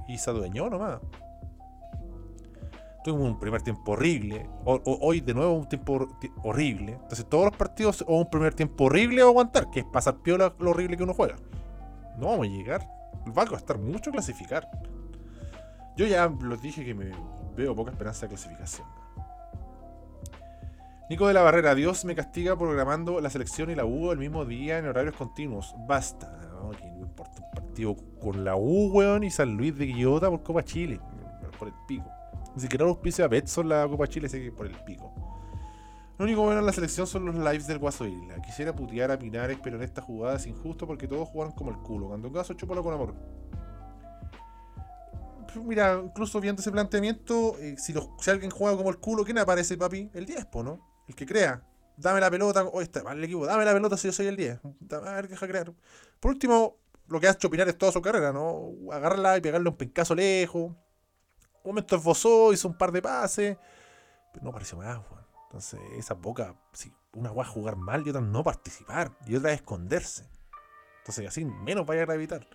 y 0.06 0.18
se 0.18 0.30
adueñó 0.30 0.70
nomás. 0.70 1.00
Tuvimos 3.04 3.28
un 3.28 3.38
primer 3.38 3.62
tiempo 3.62 3.92
horrible. 3.92 4.48
hoy 4.64 5.20
de 5.20 5.34
nuevo 5.34 5.54
un 5.54 5.68
tiempo 5.68 6.08
horrible. 6.42 6.92
Entonces 6.92 7.26
todos 7.28 7.46
los 7.46 7.56
partidos 7.56 8.04
o 8.06 8.18
un 8.18 8.28
primer 8.28 8.54
tiempo 8.54 8.84
horrible 8.84 9.22
o 9.22 9.28
aguantar, 9.28 9.70
que 9.70 9.80
es 9.80 9.86
pasar 9.86 10.18
piola 10.18 10.54
lo 10.58 10.70
horrible 10.70 10.96
que 10.96 11.04
uno 11.04 11.14
juega. 11.14 11.36
No 12.18 12.26
vamos 12.26 12.46
a 12.46 12.50
llegar. 12.50 12.88
Va 13.36 13.42
a 13.42 13.46
costar 13.46 13.78
mucho 13.78 14.10
clasificar. 14.10 14.68
Yo 15.96 16.06
ya 16.06 16.28
los 16.28 16.60
dije 16.60 16.84
que 16.84 16.94
me 16.94 17.10
veo 17.56 17.74
poca 17.74 17.90
esperanza 17.90 18.22
de 18.22 18.28
clasificación. 18.28 18.86
Nico 21.08 21.26
de 21.26 21.32
la 21.32 21.40
Barrera, 21.40 21.74
Dios 21.74 22.04
me 22.04 22.14
castiga 22.14 22.54
programando 22.58 23.18
la 23.22 23.30
selección 23.30 23.70
y 23.70 23.74
la 23.74 23.86
U 23.86 24.12
el 24.12 24.18
mismo 24.18 24.44
día 24.44 24.76
en 24.76 24.86
horarios 24.86 25.16
continuos. 25.16 25.74
Basta. 25.86 26.38
No, 26.52 26.70
importa 27.00 27.40
un 27.42 27.50
partido 27.50 27.96
con 28.20 28.44
la 28.44 28.56
U, 28.56 28.90
weón, 28.92 29.24
y 29.24 29.30
San 29.30 29.56
Luis 29.56 29.74
de 29.78 29.86
Quillota 29.86 30.28
por 30.28 30.42
Copa 30.42 30.62
Chile. 30.62 31.00
Por 31.58 31.68
el 31.68 31.74
pico. 31.86 32.04
Ni 32.54 32.60
siquiera 32.60 32.84
pise 33.00 33.22
a 33.22 33.28
Betson 33.28 33.70
la 33.70 33.88
Copa 33.88 34.06
Chile, 34.06 34.28
sé 34.28 34.42
que 34.42 34.52
por 34.52 34.66
el 34.66 34.74
pico. 34.84 35.10
Lo 36.18 36.26
único 36.26 36.42
bueno 36.42 36.60
en 36.60 36.66
la 36.66 36.72
selección 36.72 37.06
son 37.06 37.24
los 37.24 37.36
lives 37.36 37.66
del 37.66 37.78
Guaso 37.78 38.06
Isla. 38.06 38.42
Quisiera 38.42 38.74
putear 38.74 39.10
a 39.10 39.18
Pinares, 39.18 39.58
pero 39.62 39.76
en 39.76 39.84
esta 39.84 40.02
jugada 40.02 40.36
es 40.36 40.46
injusto 40.46 40.86
porque 40.86 41.08
todos 41.08 41.26
jugaron 41.26 41.54
como 41.54 41.70
el 41.70 41.78
culo. 41.78 42.08
Cuando 42.08 42.28
en 42.28 42.34
caso, 42.34 42.52
chúpalo 42.52 42.82
con 42.82 42.92
amor. 42.92 43.14
Mira, 45.64 46.02
incluso 46.04 46.38
viendo 46.38 46.60
ese 46.60 46.70
planteamiento, 46.70 47.56
eh, 47.60 47.76
si, 47.78 47.94
si, 48.20 48.30
alguien 48.30 48.50
juega 48.50 48.76
como 48.76 48.90
el 48.90 48.98
culo, 48.98 49.24
¿quién 49.24 49.38
aparece, 49.38 49.78
papi? 49.78 50.10
El 50.12 50.26
10, 50.26 50.48
¿no? 50.62 50.97
El 51.08 51.14
que 51.14 51.26
crea. 51.26 51.62
Dame 51.96 52.20
la 52.20 52.30
pelota, 52.30 52.62
o 52.62 52.80
está 52.80 53.02
mal 53.02 53.18
el 53.18 53.24
equipo, 53.24 53.44
dame 53.44 53.64
la 53.64 53.72
pelota 53.72 53.96
si 53.96 54.06
yo 54.06 54.12
soy 54.12 54.26
el 54.26 54.36
10. 54.36 54.60
A 54.92 54.98
ver, 55.14 55.28
deja 55.28 55.48
crear. 55.48 55.72
Por 56.20 56.30
último, 56.30 56.76
lo 57.08 57.18
que 57.18 57.26
ha 57.26 57.32
hecho 57.32 57.50
Pinares 57.50 57.76
toda 57.76 57.90
su 57.90 58.00
carrera, 58.00 58.32
¿no? 58.32 58.70
Agarrarla 58.92 59.36
y 59.36 59.40
pegarle 59.40 59.68
un 59.68 59.76
pencazo 59.76 60.14
lejos. 60.14 60.70
Un 61.64 61.72
momento 61.72 61.96
esbozó, 61.96 62.52
hizo 62.52 62.68
un 62.68 62.78
par 62.78 62.92
de 62.92 63.02
pases. 63.02 63.56
Pero 64.32 64.44
no 64.44 64.50
apareció 64.50 64.78
más, 64.78 65.00
Entonces, 65.46 65.80
esa 65.96 66.14
boca, 66.14 66.54
si 66.72 66.92
una 67.14 67.32
va 67.32 67.42
a 67.42 67.46
jugar 67.46 67.74
mal 67.74 68.06
y 68.06 68.10
otra 68.10 68.20
no 68.20 68.44
participar. 68.44 69.10
Y 69.26 69.34
otra 69.34 69.52
esconderse. 69.52 70.28
Entonces, 70.98 71.26
así 71.26 71.44
menos 71.44 71.84
vaya 71.84 72.02
a 72.02 72.06
gravitar. 72.06 72.46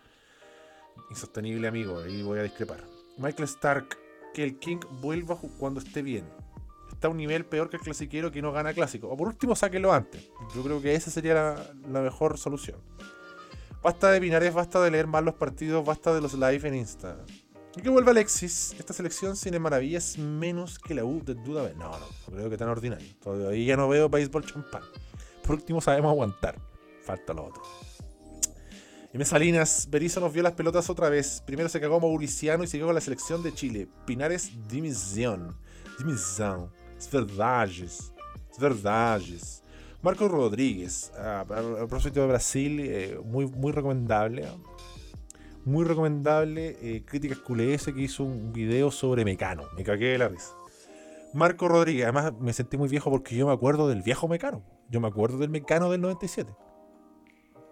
Insostenible, 1.10 1.68
amigo, 1.68 2.00
ahí 2.00 2.22
voy 2.22 2.40
a 2.40 2.44
discrepar. 2.44 2.86
Michael 3.18 3.50
Stark, 3.50 3.98
que 4.34 4.44
el 4.44 4.58
King 4.60 4.80
vuelva 5.02 5.38
cuando 5.60 5.82
esté 5.82 6.02
bien 6.02 6.26
está 7.04 7.10
a 7.10 7.12
un 7.12 7.18
nivel 7.18 7.44
peor 7.44 7.70
que 7.70 7.76
el 7.76 7.84
clasiquero 7.84 8.32
que 8.32 8.42
no 8.42 8.54
gana 8.54 8.74
clásico. 8.74 9.10
O 9.10 9.18
por 9.18 9.28
último, 9.28 9.58
sáquelo 9.58 9.92
antes. 9.92 10.30
Yo 10.56 10.64
creo 10.64 10.82
que 10.82 10.96
esa 10.96 11.12
sería 11.12 11.34
la, 11.86 12.02
mejor 12.02 12.38
solución. 12.38 12.78
Basta 13.82 14.10
de 14.10 14.22
Pinares, 14.22 14.54
basta 14.54 14.82
de 14.82 14.90
leer 14.90 15.08
mal 15.08 15.26
los 15.26 15.34
partidos, 15.34 15.86
basta 15.86 16.14
de 16.14 16.22
los 16.22 16.34
live 16.34 16.66
en 16.66 16.76
Insta. 16.76 17.18
Y 17.76 17.82
que 17.82 17.90
vuelva 17.90 18.12
Alexis. 18.12 18.74
Esta 18.80 18.94
selección 18.94 19.36
sin 19.36 19.62
maravillas 19.62 20.18
menos 20.18 20.80
que 20.80 20.96
la 20.96 21.04
U 21.04 21.22
de 21.26 21.34
duda. 21.34 21.70
No, 21.76 21.90
no, 21.90 22.00
no 22.00 22.36
creo 22.38 22.50
que 22.50 22.58
tan 22.58 22.70
ordinario. 22.70 23.10
Todavía 23.22 23.76
no 23.76 23.90
veo 23.90 24.08
béisbol 24.08 24.46
champán. 24.46 24.84
Por 25.46 25.56
último, 25.56 25.82
sabemos 25.82 26.10
aguantar. 26.10 26.56
Falta 27.02 27.34
lo 27.34 27.48
otro. 27.48 27.64
Y 29.14 29.18
Mesalinas, 29.18 29.90
Berizzo 29.92 30.22
nos 30.22 30.32
vio 30.32 30.42
las 30.42 30.54
pelotas 30.54 30.90
otra 30.90 31.10
vez. 31.10 31.44
Primero 31.46 31.68
se 31.68 31.82
cagó 31.82 32.00
Mauriciano 32.00 32.64
y 32.64 32.68
siguió 32.68 32.86
con 32.86 32.96
la 32.96 33.02
selección 33.02 33.44
de 33.44 33.54
Chile. 33.54 33.90
Pinares, 34.06 34.54
dimisión. 34.70 35.58
Dimisión. 36.00 36.72
Verdades, 37.12 38.14
verdades. 38.60 39.64
Marco 40.02 40.28
Rodríguez, 40.28 41.14
a, 41.18 41.46
propósito 41.46 42.20
de 42.22 42.28
Brasil, 42.28 42.80
eh, 42.82 43.20
muy, 43.24 43.72
recomendable. 43.72 44.46
Muy 45.64 45.86
recomendable. 45.86 46.78
Eh, 46.82 47.04
Críticas 47.06 47.38
QLS 47.38 47.94
que 47.94 48.02
hizo 48.02 48.26
un 48.26 48.52
video 48.52 48.92
sobre 48.92 49.24
Mecano. 49.24 49.64
Me 49.78 49.84
cagué 49.86 50.08
de 50.08 50.18
la 50.18 50.28
risa. 50.28 50.54
Marco 51.34 51.70
Rodríguez. 51.70 52.04
Además 52.04 52.34
me 52.38 52.52
sentí 52.52 52.76
muy 52.76 52.90
viejo 52.90 53.10
porque 53.10 53.38
yo 53.38 53.48
me 53.48 53.54
acuerdo 53.54 53.88
del 53.88 54.02
viejo 54.02 54.28
Mecano. 54.28 54.62
Yo 54.90 55.00
me 55.00 55.08
acuerdo 55.08 55.38
del 55.38 55.50
Mecano 55.50 55.90
del 55.90 56.02
97. 56.02 56.54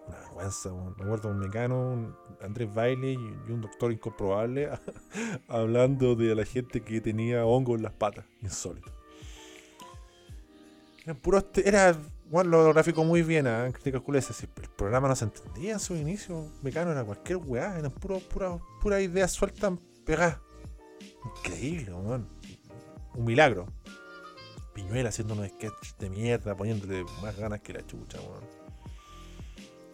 Una 0.08 0.18
vergüenza. 0.18 0.72
Me 0.72 1.04
acuerdo 1.04 1.28
de 1.28 1.34
un 1.34 1.40
Mecano, 1.40 2.16
Andrés 2.40 2.72
Bailey 2.72 3.12
y 3.46 3.52
un 3.52 3.60
doctor 3.60 3.92
incomprobable 3.92 4.70
hablando 5.48 6.16
de 6.16 6.34
la 6.34 6.46
gente 6.46 6.80
que 6.80 7.02
tenía 7.02 7.44
hongo 7.44 7.76
en 7.76 7.82
las 7.82 7.92
patas. 7.92 8.24
Insólito. 8.40 9.01
Eran 11.04 11.16
puros 11.16 11.50
te- 11.52 11.66
era, 11.68 11.96
lo 12.30 12.72
graficó 12.72 13.04
muy 13.04 13.22
bien 13.22 13.46
a 13.46 13.70
Crítica 13.72 14.00
QLS. 14.00 14.32
si 14.34 14.44
El 14.46 14.70
programa 14.70 15.08
no 15.08 15.16
se 15.16 15.24
entendía 15.24 15.72
en 15.72 15.80
su 15.80 15.96
inicio. 15.96 16.48
Mecano 16.62 16.92
era 16.92 17.04
cualquier 17.04 17.38
weá. 17.38 17.78
Eran 17.78 17.90
puro, 17.92 18.20
pura, 18.20 18.58
pura 18.80 19.00
ideas 19.00 19.32
sueltas 19.32 19.72
pegadas. 20.04 20.38
Increíble, 21.38 21.92
weón. 21.92 22.28
Un 23.14 23.24
milagro. 23.24 23.66
Piñuela 24.74 25.10
haciendo 25.10 25.34
unos 25.34 25.48
sketches 25.48 25.96
de 25.98 26.08
mierda, 26.08 26.56
poniéndole 26.56 27.04
más 27.20 27.36
ganas 27.36 27.60
que 27.60 27.72
la 27.74 27.84
chucha, 27.86 28.18
weón. 28.20 28.44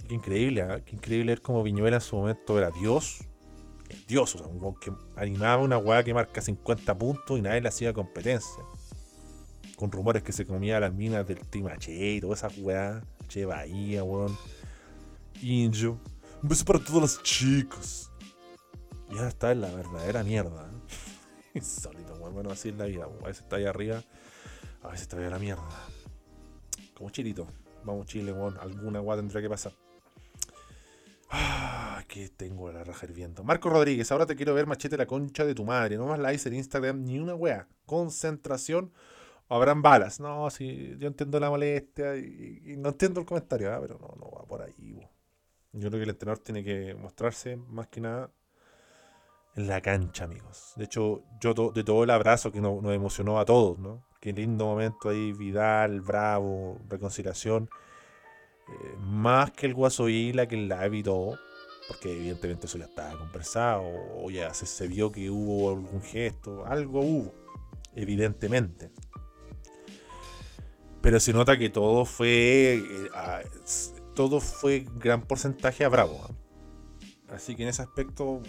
Qué 0.06 0.14
increíble, 0.14 0.62
¿ah? 0.62 0.80
Qué 0.84 0.94
increíble 0.96 1.32
ver 1.32 1.42
cómo 1.42 1.62
Piñuela 1.64 1.96
en 1.96 2.00
su 2.02 2.16
momento 2.16 2.56
era 2.58 2.70
Dios. 2.70 3.18
Dios, 4.06 4.34
o 4.34 4.38
sea, 4.38 4.46
un 4.46 4.62
weón 4.62 4.76
que 4.76 4.92
animaba 5.16 5.62
una 5.62 5.78
weá 5.78 6.04
que 6.04 6.14
marca 6.14 6.40
50 6.40 6.96
puntos 6.96 7.38
y 7.38 7.42
nadie 7.42 7.60
le 7.60 7.68
hacía 7.68 7.92
competencia 7.92 8.62
con 9.78 9.92
rumores 9.92 10.24
que 10.24 10.32
se 10.32 10.44
comía 10.44 10.80
las 10.80 10.92
minas 10.92 11.24
del 11.24 11.38
H 11.38 11.92
y 11.92 12.20
toda 12.20 12.34
esa 12.34 12.48
weá. 12.58 13.00
Che 13.28 13.44
Bahía, 13.44 14.02
weón. 14.02 14.36
Indio. 15.40 16.00
Un 16.42 16.48
beso 16.48 16.64
para 16.64 16.80
todos 16.80 17.00
los 17.00 17.22
chicos. 17.22 18.10
Y 19.08 19.14
ahora 19.14 19.28
está 19.28 19.52
en 19.52 19.60
la 19.60 19.70
verdadera 19.70 20.24
mierda. 20.24 20.68
Insólito, 21.54 22.14
weón. 22.14 22.34
Bueno, 22.34 22.50
así 22.50 22.70
es 22.70 22.76
la 22.76 22.86
vida. 22.86 23.06
weón. 23.06 23.22
A 23.22 23.28
veces 23.28 23.44
está 23.44 23.54
ahí 23.54 23.66
arriba, 23.66 24.02
a 24.82 24.88
veces 24.88 25.02
está 25.02 25.18
ahí 25.18 25.26
a 25.26 25.30
la 25.30 25.38
mierda. 25.38 25.68
Como 26.94 27.10
chilito. 27.10 27.46
Vamos, 27.84 28.06
Chile, 28.06 28.32
weón. 28.32 28.58
Alguna 28.58 29.00
weá 29.00 29.16
tendrá 29.16 29.40
que 29.40 29.48
pasar. 29.48 29.72
Ah, 31.30 32.02
que 32.08 32.30
tengo 32.30 32.72
la 32.72 32.82
raja 32.82 33.06
hirviendo. 33.06 33.44
Marco 33.44 33.70
Rodríguez, 33.70 34.10
ahora 34.10 34.26
te 34.26 34.34
quiero 34.34 34.54
ver 34.54 34.66
machete 34.66 34.96
la 34.96 35.06
concha 35.06 35.44
de 35.44 35.54
tu 35.54 35.64
madre. 35.64 35.96
No 35.96 36.06
más 36.06 36.18
likes 36.18 36.48
en 36.48 36.56
Instagram 36.56 37.04
ni 37.04 37.20
una 37.20 37.36
weá. 37.36 37.68
Concentración 37.86 38.92
habrán 39.48 39.82
balas. 39.82 40.20
No, 40.20 40.50
sí, 40.50 40.96
yo 40.98 41.08
entiendo 41.08 41.40
la 41.40 41.50
molestia 41.50 42.16
y, 42.16 42.76
no 42.78 42.90
entiendo 42.90 43.20
el 43.20 43.26
comentario, 43.26 43.72
ah, 43.72 43.78
pero 43.80 43.98
no, 43.98 44.14
no 44.18 44.30
va 44.30 44.44
por 44.46 44.62
ahí. 44.62 45.06
Yo 45.72 45.88
creo 45.88 46.00
que 46.00 46.04
el 46.04 46.10
entrenador 46.10 46.38
tiene 46.38 46.64
que 46.64 46.94
mostrarse 46.94 47.56
más 47.56 47.88
que 47.88 48.00
nada 48.00 48.30
en 49.58 49.66
la 49.66 49.80
cancha, 49.80 50.24
amigos. 50.24 50.72
De 50.76 50.84
hecho, 50.84 51.24
yo 51.40 51.52
de 51.74 51.84
todo 51.84 52.04
el 52.04 52.10
abrazo 52.10 52.52
que 52.52 52.60
nos, 52.60 52.82
emocionó 52.84 53.40
a 53.40 53.44
todos, 53.44 53.78
¿no? 53.78 54.04
Qué 54.20 54.32
lindo 54.32 54.66
momento 54.66 55.08
ahí, 55.08 55.32
Vidal, 55.32 56.00
Bravo, 56.00 56.78
reconciliación. 56.88 57.68
Eh, 58.68 58.96
más 59.00 59.50
que 59.50 59.66
el 59.66 59.74
Guaso 59.74 60.08
Isla, 60.08 60.46
que 60.46 60.56
el 60.56 60.68
todo, 61.02 61.38
porque 61.88 62.12
evidentemente 62.16 62.66
eso 62.66 62.78
ya 62.78 62.84
estaba 62.84 63.18
conversado, 63.18 63.82
o 64.16 64.30
ya 64.30 64.52
se 64.54 64.86
vio 64.88 65.10
que 65.10 65.30
hubo 65.30 65.70
algún 65.70 66.02
gesto, 66.02 66.64
algo 66.66 67.00
hubo, 67.00 67.34
evidentemente. 67.94 68.90
Pero 71.00 71.20
se 71.20 71.32
nota 71.32 71.56
que 71.58 71.70
todo 71.70 72.04
fue. 72.04 72.74
eh, 72.78 73.10
todo 74.14 74.40
fue 74.40 74.84
gran 74.96 75.22
porcentaje 75.22 75.84
a 75.84 75.88
Bravo. 75.88 76.20
Así 77.28 77.54
que 77.54 77.62
en 77.62 77.68
ese 77.68 77.82
aspecto, 77.82 78.40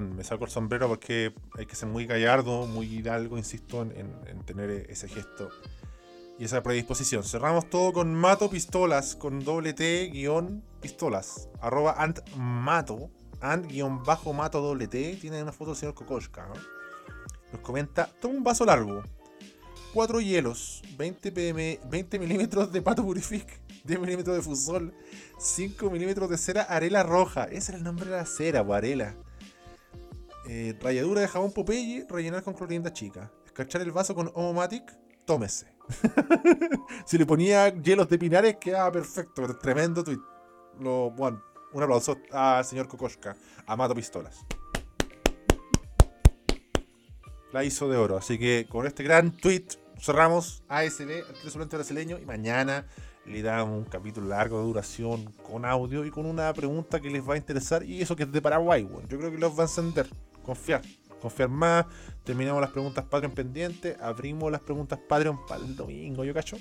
me 0.00 0.24
saco 0.24 0.44
el 0.46 0.50
sombrero 0.50 0.88
porque 0.88 1.32
hay 1.56 1.66
que 1.66 1.76
ser 1.76 1.88
muy 1.88 2.06
gallardo, 2.06 2.66
muy 2.66 2.86
hidalgo, 2.86 3.36
insisto, 3.38 3.82
en, 3.82 3.92
en- 3.92 4.28
en 4.28 4.40
tener 4.44 4.70
e- 4.70 4.86
ese 4.90 5.08
gesto 5.08 5.50
y 6.38 6.44
esa 6.46 6.62
predisposición. 6.62 7.22
Cerramos 7.22 7.68
todo 7.70 7.92
con 7.92 8.12
Mato 8.14 8.50
Pistolas, 8.50 9.14
con 9.14 9.44
doble 9.44 9.72
T 9.72 10.08
guion 10.12 10.64
pistolas. 10.80 11.48
Arroba 11.60 11.92
antmato, 12.02 13.10
ant 13.40 13.66
guion 13.66 14.02
bajo 14.02 14.32
mato 14.32 14.60
doble 14.62 14.88
T. 14.88 15.16
Tiene 15.20 15.40
una 15.42 15.52
foto 15.52 15.70
del 15.72 15.78
señor 15.78 15.94
Kokoschka. 15.94 16.46
¿no? 16.48 16.54
Nos 17.52 17.60
comenta, 17.60 18.10
toma 18.20 18.34
un 18.34 18.42
vaso 18.42 18.64
largo. 18.64 19.02
4 19.94 20.20
hielos, 20.20 20.82
20 20.98 21.30
pm, 21.30 21.78
20 21.88 22.18
milímetros 22.18 22.72
de 22.72 22.82
pato 22.82 23.04
purific, 23.04 23.46
10 23.84 24.00
milímetros 24.00 24.34
de 24.34 24.42
fusol, 24.42 24.92
5 25.38 25.88
milímetros 25.88 26.28
de 26.28 26.36
cera 26.36 26.62
arela 26.62 27.04
roja. 27.04 27.44
Ese 27.44 27.70
era 27.70 27.78
el 27.78 27.84
nombre 27.84 28.06
de 28.06 28.10
la 28.10 28.26
cera, 28.26 28.66
po, 28.66 28.74
arela. 28.74 29.14
Eh, 30.48 30.76
ralladura 30.82 31.20
de 31.20 31.28
jabón 31.28 31.52
Popeye, 31.52 32.04
rellenar 32.08 32.42
con 32.42 32.54
clorinda 32.54 32.92
chica. 32.92 33.30
Escarchar 33.46 33.82
el 33.82 33.92
vaso 33.92 34.16
con 34.16 34.32
Omomatic, 34.34 34.82
tómese. 35.24 35.68
si 37.06 37.16
le 37.16 37.24
ponía 37.24 37.68
hielos 37.68 38.08
de 38.08 38.18
pinares, 38.18 38.56
quedaba 38.56 38.90
perfecto. 38.90 39.46
Tremendo 39.58 40.02
tweet. 40.02 40.18
Bueno, 40.80 41.40
un 41.72 41.82
aplauso 41.84 42.18
al 42.32 42.64
señor 42.64 42.88
Kokoschka, 42.88 43.36
a 43.64 43.76
Mato 43.76 43.94
Pistolas. 43.94 44.44
La 47.52 47.62
hizo 47.62 47.88
de 47.88 47.96
oro. 47.96 48.16
Así 48.16 48.36
que 48.40 48.66
con 48.68 48.88
este 48.88 49.04
gran 49.04 49.30
tweet 49.30 49.83
cerramos 50.04 50.62
ASB, 50.68 51.24
Arquero 51.26 51.50
Suplente 51.50 51.76
Brasileño, 51.76 52.18
y 52.18 52.26
mañana 52.26 52.84
le 53.24 53.40
damos 53.40 53.78
un 53.78 53.84
capítulo 53.84 54.28
largo 54.28 54.58
de 54.58 54.64
duración 54.64 55.32
con 55.42 55.64
audio 55.64 56.04
y 56.04 56.10
con 56.10 56.26
una 56.26 56.52
pregunta 56.52 57.00
que 57.00 57.08
les 57.08 57.26
va 57.26 57.34
a 57.34 57.36
interesar. 57.38 57.82
Y 57.84 58.02
eso 58.02 58.14
que 58.14 58.24
es 58.24 58.32
de 58.32 58.42
Paraguay, 58.42 58.84
weón. 58.84 59.08
Yo 59.08 59.18
creo 59.18 59.30
que 59.30 59.38
los 59.38 59.56
va 59.56 59.62
a 59.62 59.66
encender. 59.66 60.06
Confiar. 60.44 60.82
Confiar 61.22 61.48
más. 61.48 61.86
Terminamos 62.22 62.60
las 62.60 62.70
preguntas 62.70 63.02
Patreon 63.06 63.32
pendientes. 63.32 63.98
Abrimos 63.98 64.52
las 64.52 64.60
preguntas 64.60 64.98
Patreon 65.08 65.46
para 65.46 65.64
el 65.64 65.74
domingo, 65.74 66.22
yo 66.22 66.34
cacho. 66.34 66.58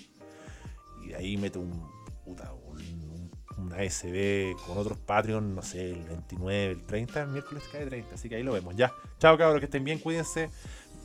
Y 1.06 1.12
ahí 1.14 1.36
meto 1.36 1.60
un 1.60 1.86
puta, 2.24 2.54
un, 2.54 3.74
ASB 3.74 4.56
con 4.66 4.78
otros 4.78 4.98
Patreon, 5.00 5.56
no 5.56 5.62
sé, 5.62 5.92
el 5.92 6.04
29, 6.04 6.72
el 6.72 6.84
30, 6.84 7.24
el 7.24 7.28
miércoles 7.30 7.64
cae 7.72 7.86
30. 7.86 8.16
Así 8.16 8.30
que 8.30 8.36
ahí 8.36 8.44
lo 8.44 8.54
vemos. 8.54 8.74
Ya. 8.76 8.94
Chao, 9.20 9.38
cabros, 9.38 9.60
que 9.60 9.66
estén 9.66 9.84
bien, 9.84 10.00
cuídense. 10.00 10.50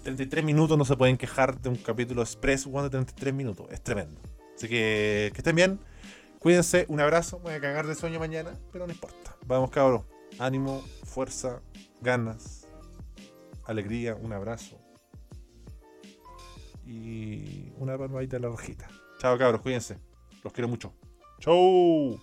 33 0.03 0.45
minutos, 0.45 0.77
no 0.79 0.85
se 0.85 0.97
pueden 0.97 1.17
quejar 1.17 1.61
de 1.61 1.69
un 1.69 1.77
capítulo 1.77 2.23
express 2.23 2.67
one 2.67 2.85
de 2.85 2.91
33 2.91 3.35
minutos. 3.35 3.67
Es 3.71 3.83
tremendo. 3.83 4.21
Así 4.57 4.69
que 4.69 5.31
que 5.33 5.39
estén 5.39 5.57
bien. 5.57 5.81
Cuídense, 6.39 6.87
un 6.89 7.01
abrazo. 7.01 7.41
Voy 7.41 7.55
a 7.55 7.61
cagar 7.61 7.87
de 7.87 7.95
sueño 7.95 8.19
mañana, 8.19 8.53
pero 8.73 8.87
no 8.87 8.93
importa. 8.93 9.37
Vamos, 9.47 9.71
cabros. 9.71 10.03
Ánimo, 10.39 10.83
fuerza, 11.05 11.63
ganas, 12.01 12.69
alegría, 13.65 14.15
un 14.15 14.33
abrazo. 14.33 14.79
Y 16.87 17.73
una 17.77 17.99
palmadita 17.99 18.37
de 18.37 18.43
la 18.43 18.49
rojita. 18.49 18.89
Chao, 19.19 19.37
cabros, 19.37 19.61
cuídense. 19.61 19.99
Los 20.45 20.53
quiero 20.53 20.69
mucho. 20.69 20.95
Chau. 21.41 22.19